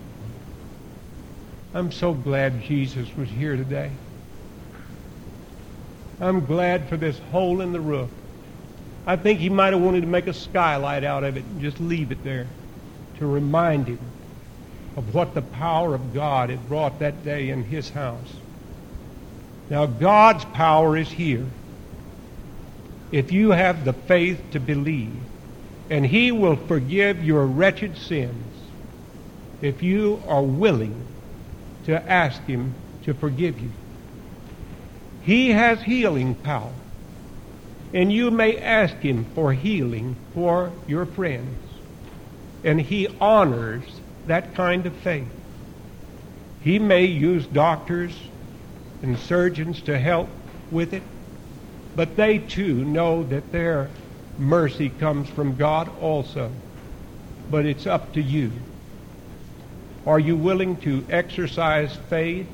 I'm 1.74 1.92
so 1.92 2.14
glad 2.14 2.62
Jesus 2.62 3.14
was 3.14 3.28
here 3.28 3.54
today. 3.56 3.90
I'm 6.18 6.46
glad 6.46 6.88
for 6.88 6.96
this 6.96 7.18
hole 7.30 7.60
in 7.60 7.72
the 7.72 7.80
roof. 7.80 8.08
I 9.06 9.16
think 9.16 9.40
he 9.40 9.50
might 9.50 9.74
have 9.74 9.82
wanted 9.82 10.00
to 10.00 10.06
make 10.06 10.26
a 10.26 10.32
skylight 10.32 11.04
out 11.04 11.24
of 11.24 11.36
it 11.36 11.44
and 11.44 11.60
just 11.60 11.78
leave 11.78 12.10
it 12.10 12.24
there 12.24 12.46
to 13.18 13.26
remind 13.26 13.86
him 13.86 13.98
of 14.96 15.14
what 15.14 15.34
the 15.34 15.42
power 15.42 15.94
of 15.94 16.14
God 16.14 16.48
had 16.48 16.66
brought 16.70 17.00
that 17.00 17.22
day 17.22 17.50
in 17.50 17.64
his 17.64 17.90
house. 17.90 18.32
Now, 19.68 19.84
God's 19.84 20.46
power 20.46 20.96
is 20.96 21.10
here. 21.10 21.44
If 23.12 23.30
you 23.30 23.50
have 23.50 23.84
the 23.84 23.92
faith 23.92 24.40
to 24.52 24.60
believe, 24.60 25.12
and 25.90 26.04
he 26.04 26.32
will 26.32 26.56
forgive 26.56 27.24
your 27.24 27.46
wretched 27.46 27.96
sins 27.96 28.56
if 29.62 29.82
you 29.82 30.20
are 30.26 30.42
willing 30.42 31.06
to 31.86 32.10
ask 32.10 32.42
Him 32.42 32.74
to 33.04 33.14
forgive 33.14 33.58
you. 33.60 33.70
He 35.22 35.50
has 35.50 35.80
healing 35.82 36.34
power. 36.34 36.72
And 37.94 38.12
you 38.12 38.30
may 38.30 38.58
ask 38.58 38.96
Him 38.96 39.24
for 39.34 39.52
healing 39.52 40.16
for 40.34 40.70
your 40.86 41.06
friends. 41.06 41.56
And 42.64 42.80
He 42.80 43.08
honors 43.20 43.84
that 44.26 44.54
kind 44.54 44.84
of 44.86 44.94
faith. 44.96 45.28
He 46.62 46.78
may 46.78 47.04
use 47.04 47.46
doctors 47.46 48.12
and 49.02 49.16
surgeons 49.18 49.80
to 49.82 49.98
help 49.98 50.28
with 50.72 50.92
it, 50.92 51.02
but 51.94 52.16
they 52.16 52.38
too 52.38 52.84
know 52.84 53.22
that 53.24 53.52
their 53.52 53.88
mercy 54.38 54.88
comes 54.90 55.28
from 55.28 55.56
God 55.56 55.90
also. 56.00 56.50
But 57.50 57.66
it's 57.66 57.86
up 57.86 58.12
to 58.14 58.22
you 58.22 58.52
are 60.06 60.20
you 60.20 60.36
willing 60.36 60.76
to 60.82 61.04
exercise 61.10 61.96
faith 62.08 62.46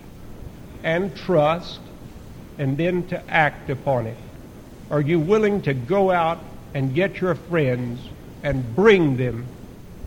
and 0.82 1.14
trust 1.14 1.80
and 2.56 2.78
then 2.78 3.06
to 3.08 3.30
act 3.30 3.68
upon 3.68 4.06
it? 4.06 4.16
Are 4.90 5.02
you 5.02 5.20
willing 5.20 5.60
to 5.62 5.74
go 5.74 6.10
out 6.10 6.38
and 6.74 6.94
get 6.94 7.20
your 7.20 7.34
friends 7.34 8.00
and 8.42 8.74
bring 8.74 9.16
them 9.16 9.46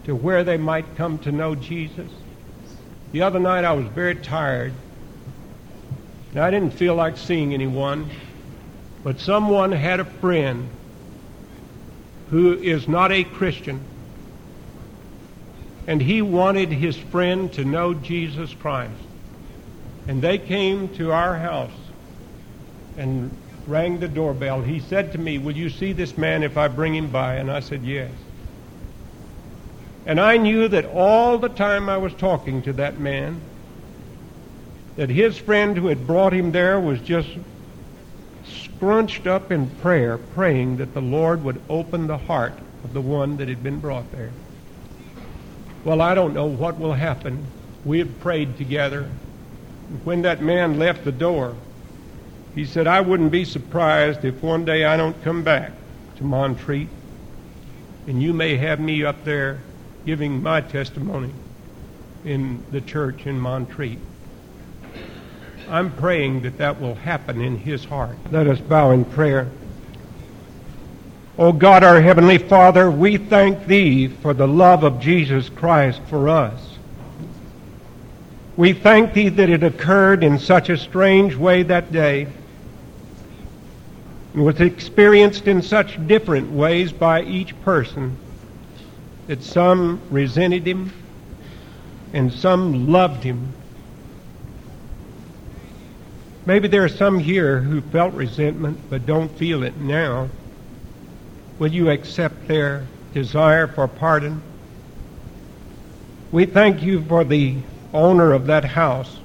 to 0.04 0.14
where 0.14 0.44
they 0.44 0.56
might 0.56 0.96
come 0.96 1.18
to 1.18 1.32
know 1.32 1.54
Jesus. 1.54 2.10
The 3.12 3.22
other 3.22 3.38
night 3.38 3.64
I 3.64 3.72
was 3.72 3.86
very 3.86 4.14
tired. 4.14 4.72
And 6.30 6.40
I 6.40 6.50
didn't 6.50 6.72
feel 6.74 6.94
like 6.94 7.16
seeing 7.16 7.54
anyone, 7.54 8.10
but 9.02 9.18
someone 9.20 9.72
had 9.72 10.00
a 10.00 10.04
friend 10.04 10.68
who 12.30 12.54
is 12.54 12.88
not 12.88 13.12
a 13.12 13.24
Christian, 13.24 13.80
and 15.86 16.00
he 16.00 16.22
wanted 16.22 16.70
his 16.70 16.96
friend 16.96 17.52
to 17.52 17.64
know 17.64 17.94
Jesus 17.94 18.52
Christ. 18.54 18.92
And 20.08 20.20
they 20.22 20.38
came 20.38 20.88
to 20.96 21.12
our 21.12 21.36
house 21.36 21.70
and 22.96 23.30
rang 23.66 24.00
the 24.00 24.08
doorbell. 24.08 24.62
He 24.62 24.80
said 24.80 25.12
to 25.12 25.18
me, 25.18 25.38
Will 25.38 25.56
you 25.56 25.70
see 25.70 25.92
this 25.92 26.16
man 26.16 26.42
if 26.42 26.56
I 26.56 26.68
bring 26.68 26.94
him 26.94 27.08
by? 27.08 27.34
And 27.34 27.50
I 27.50 27.60
said, 27.60 27.82
Yes. 27.84 28.10
And 30.06 30.20
I 30.20 30.36
knew 30.36 30.68
that 30.68 30.86
all 30.86 31.38
the 31.38 31.48
time 31.48 31.88
I 31.88 31.96
was 31.96 32.14
talking 32.14 32.62
to 32.62 32.72
that 32.74 33.00
man, 33.00 33.40
that 34.96 35.10
his 35.10 35.36
friend 35.36 35.76
who 35.76 35.88
had 35.88 36.06
brought 36.06 36.32
him 36.32 36.52
there 36.52 36.80
was 36.80 37.00
just 37.00 37.28
scrunched 38.76 39.26
up 39.26 39.50
in 39.50 39.70
prayer, 39.76 40.18
praying 40.18 40.76
that 40.76 40.92
the 40.92 41.00
Lord 41.00 41.42
would 41.44 41.60
open 41.70 42.06
the 42.06 42.18
heart 42.18 42.52
of 42.84 42.92
the 42.92 43.00
one 43.00 43.38
that 43.38 43.48
had 43.48 43.62
been 43.62 43.80
brought 43.80 44.10
there. 44.12 44.32
Well, 45.84 46.02
I 46.02 46.14
don't 46.14 46.34
know 46.34 46.46
what 46.46 46.78
will 46.78 46.92
happen. 46.92 47.46
We 47.84 47.98
had 47.98 48.20
prayed 48.20 48.56
together. 48.58 49.08
When 50.04 50.22
that 50.22 50.42
man 50.42 50.78
left 50.78 51.04
the 51.04 51.12
door, 51.12 51.56
he 52.54 52.64
said, 52.66 52.86
I 52.86 53.00
wouldn't 53.00 53.30
be 53.30 53.44
surprised 53.44 54.24
if 54.24 54.42
one 54.42 54.64
day 54.64 54.84
I 54.84 54.96
don't 54.96 55.22
come 55.22 55.42
back 55.42 55.72
to 56.16 56.24
Montreat, 56.24 56.88
and 58.06 58.22
you 58.22 58.32
may 58.32 58.56
have 58.56 58.80
me 58.80 59.04
up 59.04 59.24
there 59.24 59.62
giving 60.04 60.42
my 60.42 60.60
testimony 60.60 61.32
in 62.24 62.64
the 62.70 62.80
church 62.80 63.26
in 63.26 63.38
Montreat. 63.40 63.98
I'm 65.68 65.92
praying 65.96 66.42
that 66.42 66.58
that 66.58 66.80
will 66.80 66.94
happen 66.94 67.40
in 67.40 67.58
his 67.58 67.84
heart. 67.84 68.16
Let 68.30 68.46
us 68.46 68.60
bow 68.60 68.92
in 68.92 69.04
prayer. 69.04 69.50
O 71.38 71.48
oh 71.48 71.52
God, 71.52 71.82
our 71.82 72.00
Heavenly 72.00 72.38
Father, 72.38 72.90
we 72.90 73.18
thank 73.18 73.66
Thee 73.66 74.08
for 74.08 74.32
the 74.32 74.48
love 74.48 74.84
of 74.84 75.00
Jesus 75.00 75.48
Christ 75.48 76.00
for 76.08 76.28
us. 76.28 76.78
We 78.56 78.72
thank 78.72 79.12
Thee 79.12 79.28
that 79.28 79.50
it 79.50 79.62
occurred 79.62 80.24
in 80.24 80.38
such 80.38 80.70
a 80.70 80.78
strange 80.78 81.34
way 81.34 81.62
that 81.64 81.92
day 81.92 82.28
and 84.36 84.44
was 84.44 84.60
experienced 84.60 85.48
in 85.48 85.62
such 85.62 86.06
different 86.06 86.52
ways 86.52 86.92
by 86.92 87.22
each 87.22 87.58
person 87.62 88.16
that 89.26 89.42
some 89.42 90.00
resented 90.10 90.66
him 90.66 90.92
and 92.12 92.32
some 92.32 92.92
loved 92.92 93.24
him. 93.24 93.52
Maybe 96.46 96.68
there 96.68 96.84
are 96.84 96.88
some 96.88 97.18
here 97.18 97.60
who 97.60 97.80
felt 97.80 98.14
resentment 98.14 98.78
but 98.88 99.04
don't 99.04 99.28
feel 99.36 99.64
it 99.64 99.76
now. 99.78 100.28
Will 101.58 101.72
you 101.72 101.90
accept 101.90 102.46
their 102.46 102.86
desire 103.12 103.66
for 103.66 103.88
pardon? 103.88 104.40
We 106.30 106.46
thank 106.46 106.82
you 106.82 107.02
for 107.04 107.24
the 107.24 107.56
owner 107.92 108.32
of 108.32 108.46
that 108.46 108.64
house. 108.64 109.18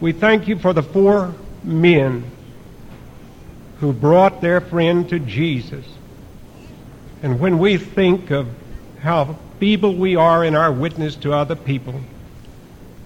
We 0.00 0.12
thank 0.12 0.46
you 0.46 0.58
for 0.58 0.72
the 0.72 0.82
four 0.82 1.34
men 1.64 2.24
who 3.80 3.92
brought 3.92 4.40
their 4.40 4.60
friend 4.60 5.08
to 5.08 5.18
Jesus. 5.18 5.84
And 7.22 7.40
when 7.40 7.58
we 7.58 7.78
think 7.78 8.30
of 8.30 8.48
how 9.00 9.36
feeble 9.58 9.94
we 9.94 10.14
are 10.14 10.44
in 10.44 10.54
our 10.54 10.70
witness 10.70 11.16
to 11.16 11.32
other 11.32 11.56
people, 11.56 12.00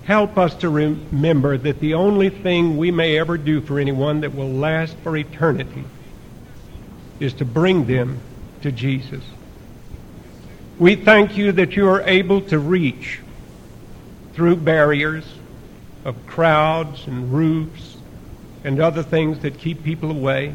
help 0.04 0.36
us 0.36 0.54
to 0.56 0.68
remember 0.68 1.56
that 1.56 1.80
the 1.80 1.94
only 1.94 2.28
thing 2.28 2.76
we 2.76 2.90
may 2.90 3.18
ever 3.18 3.38
do 3.38 3.60
for 3.60 3.78
anyone 3.78 4.20
that 4.20 4.34
will 4.34 4.50
last 4.50 4.96
for 4.98 5.16
eternity 5.16 5.84
is 7.20 7.34
to 7.34 7.44
bring 7.44 7.86
them 7.86 8.20
to 8.62 8.72
Jesus. 8.72 9.22
We 10.78 10.96
thank 10.96 11.36
you 11.36 11.52
that 11.52 11.76
you 11.76 11.88
are 11.88 12.02
able 12.02 12.40
to 12.42 12.58
reach 12.58 13.20
through 14.34 14.56
barriers 14.56 15.24
of 16.04 16.26
crowds 16.26 17.06
and 17.06 17.32
roofs 17.32 17.96
and 18.64 18.80
other 18.80 19.02
things 19.02 19.40
that 19.40 19.58
keep 19.58 19.84
people 19.84 20.10
away, 20.10 20.54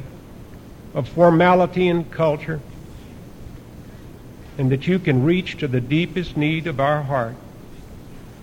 of 0.94 1.08
formality 1.08 1.88
and 1.88 2.10
culture 2.12 2.60
and 4.58 4.72
that 4.72 4.88
you 4.88 4.98
can 5.00 5.24
reach 5.24 5.58
to 5.58 5.68
the 5.68 5.82
deepest 5.82 6.36
need 6.36 6.68
of 6.68 6.80
our 6.80 7.04
heart. 7.04 7.36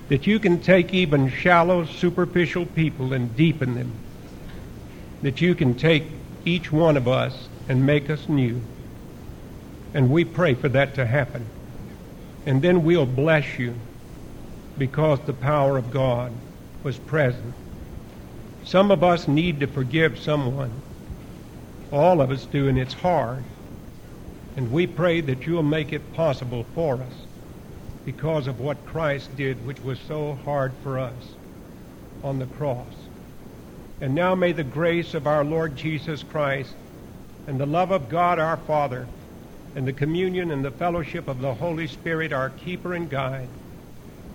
That 0.09 0.27
you 0.27 0.39
can 0.39 0.61
take 0.61 0.93
even 0.93 1.31
shallow, 1.31 1.85
superficial 1.85 2.67
people 2.67 3.13
and 3.13 3.35
deepen 3.37 3.75
them. 3.75 3.93
That 5.23 5.41
you 5.41 5.55
can 5.55 5.75
take 5.75 6.05
each 6.45 6.71
one 6.71 6.97
of 6.97 7.09
us 7.09 7.49
and 7.69 7.87
make 7.87 8.11
us 8.11 8.29
new. 8.29 8.61
And 9.95 10.11
we 10.11 10.25
pray 10.25 10.55
for 10.55 10.69
that 10.69 10.95
to 10.97 11.07
happen. 11.07 11.47
And 12.45 12.61
then 12.61 12.85
we'll 12.85 13.07
bless 13.07 13.59
you 13.59 13.75
because 14.77 15.21
the 15.21 15.33
power 15.33 15.79
of 15.79 15.91
God 15.91 16.33
was 16.83 16.99
present. 16.99 17.55
Some 18.65 18.91
of 18.91 19.03
us 19.03 19.29
need 19.29 19.61
to 19.61 19.67
forgive 19.67 20.19
someone. 20.19 20.73
All 21.93 22.21
of 22.21 22.31
us 22.31 22.45
do, 22.45 22.69
and 22.69 22.79
it's 22.79 22.95
hard. 22.95 23.45
And 24.57 24.71
we 24.71 24.87
pray 24.87 25.21
that 25.23 25.47
you'll 25.47 25.63
make 25.63 25.93
it 25.93 26.13
possible 26.15 26.67
for 26.75 26.97
us 26.97 27.13
because 28.05 28.47
of 28.47 28.61
what 28.61 28.87
Christ 28.87 29.35
did, 29.37 29.65
which 29.67 29.81
was 29.81 29.99
so 30.07 30.35
hard 30.45 30.73
for 30.83 30.99
us 30.99 31.15
on 32.23 32.39
the 32.39 32.47
cross. 32.47 32.95
And 34.01 34.15
now 34.15 34.35
may 34.35 34.53
the 34.53 34.65
grace 34.65 35.15
of 35.15 35.27
our 35.27 35.45
Lord 35.45 35.77
Jesus 35.77 36.23
Christ 36.23 36.75
and 37.47 37.59
the 37.59 37.67
love 37.67 37.91
of 37.91 38.09
God 38.09 38.39
our 38.39 38.57
Father 38.57 39.07
and 39.75 39.87
the 39.87 39.93
communion 39.93 40.51
and 40.51 40.65
the 40.65 40.71
fellowship 40.71 41.29
of 41.29 41.41
the 41.41 41.55
Holy 41.55 41.87
Spirit, 41.87 42.33
our 42.33 42.51
keeper 42.51 42.95
and 42.95 43.11
guide, 43.11 43.49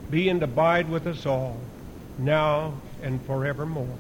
be 0.10 0.30
and 0.30 0.42
abide 0.42 0.90
with 0.90 1.08
us 1.08 1.26
all, 1.26 1.58
now 2.18 2.74
and 3.02 3.22
forevermore. 3.26 3.98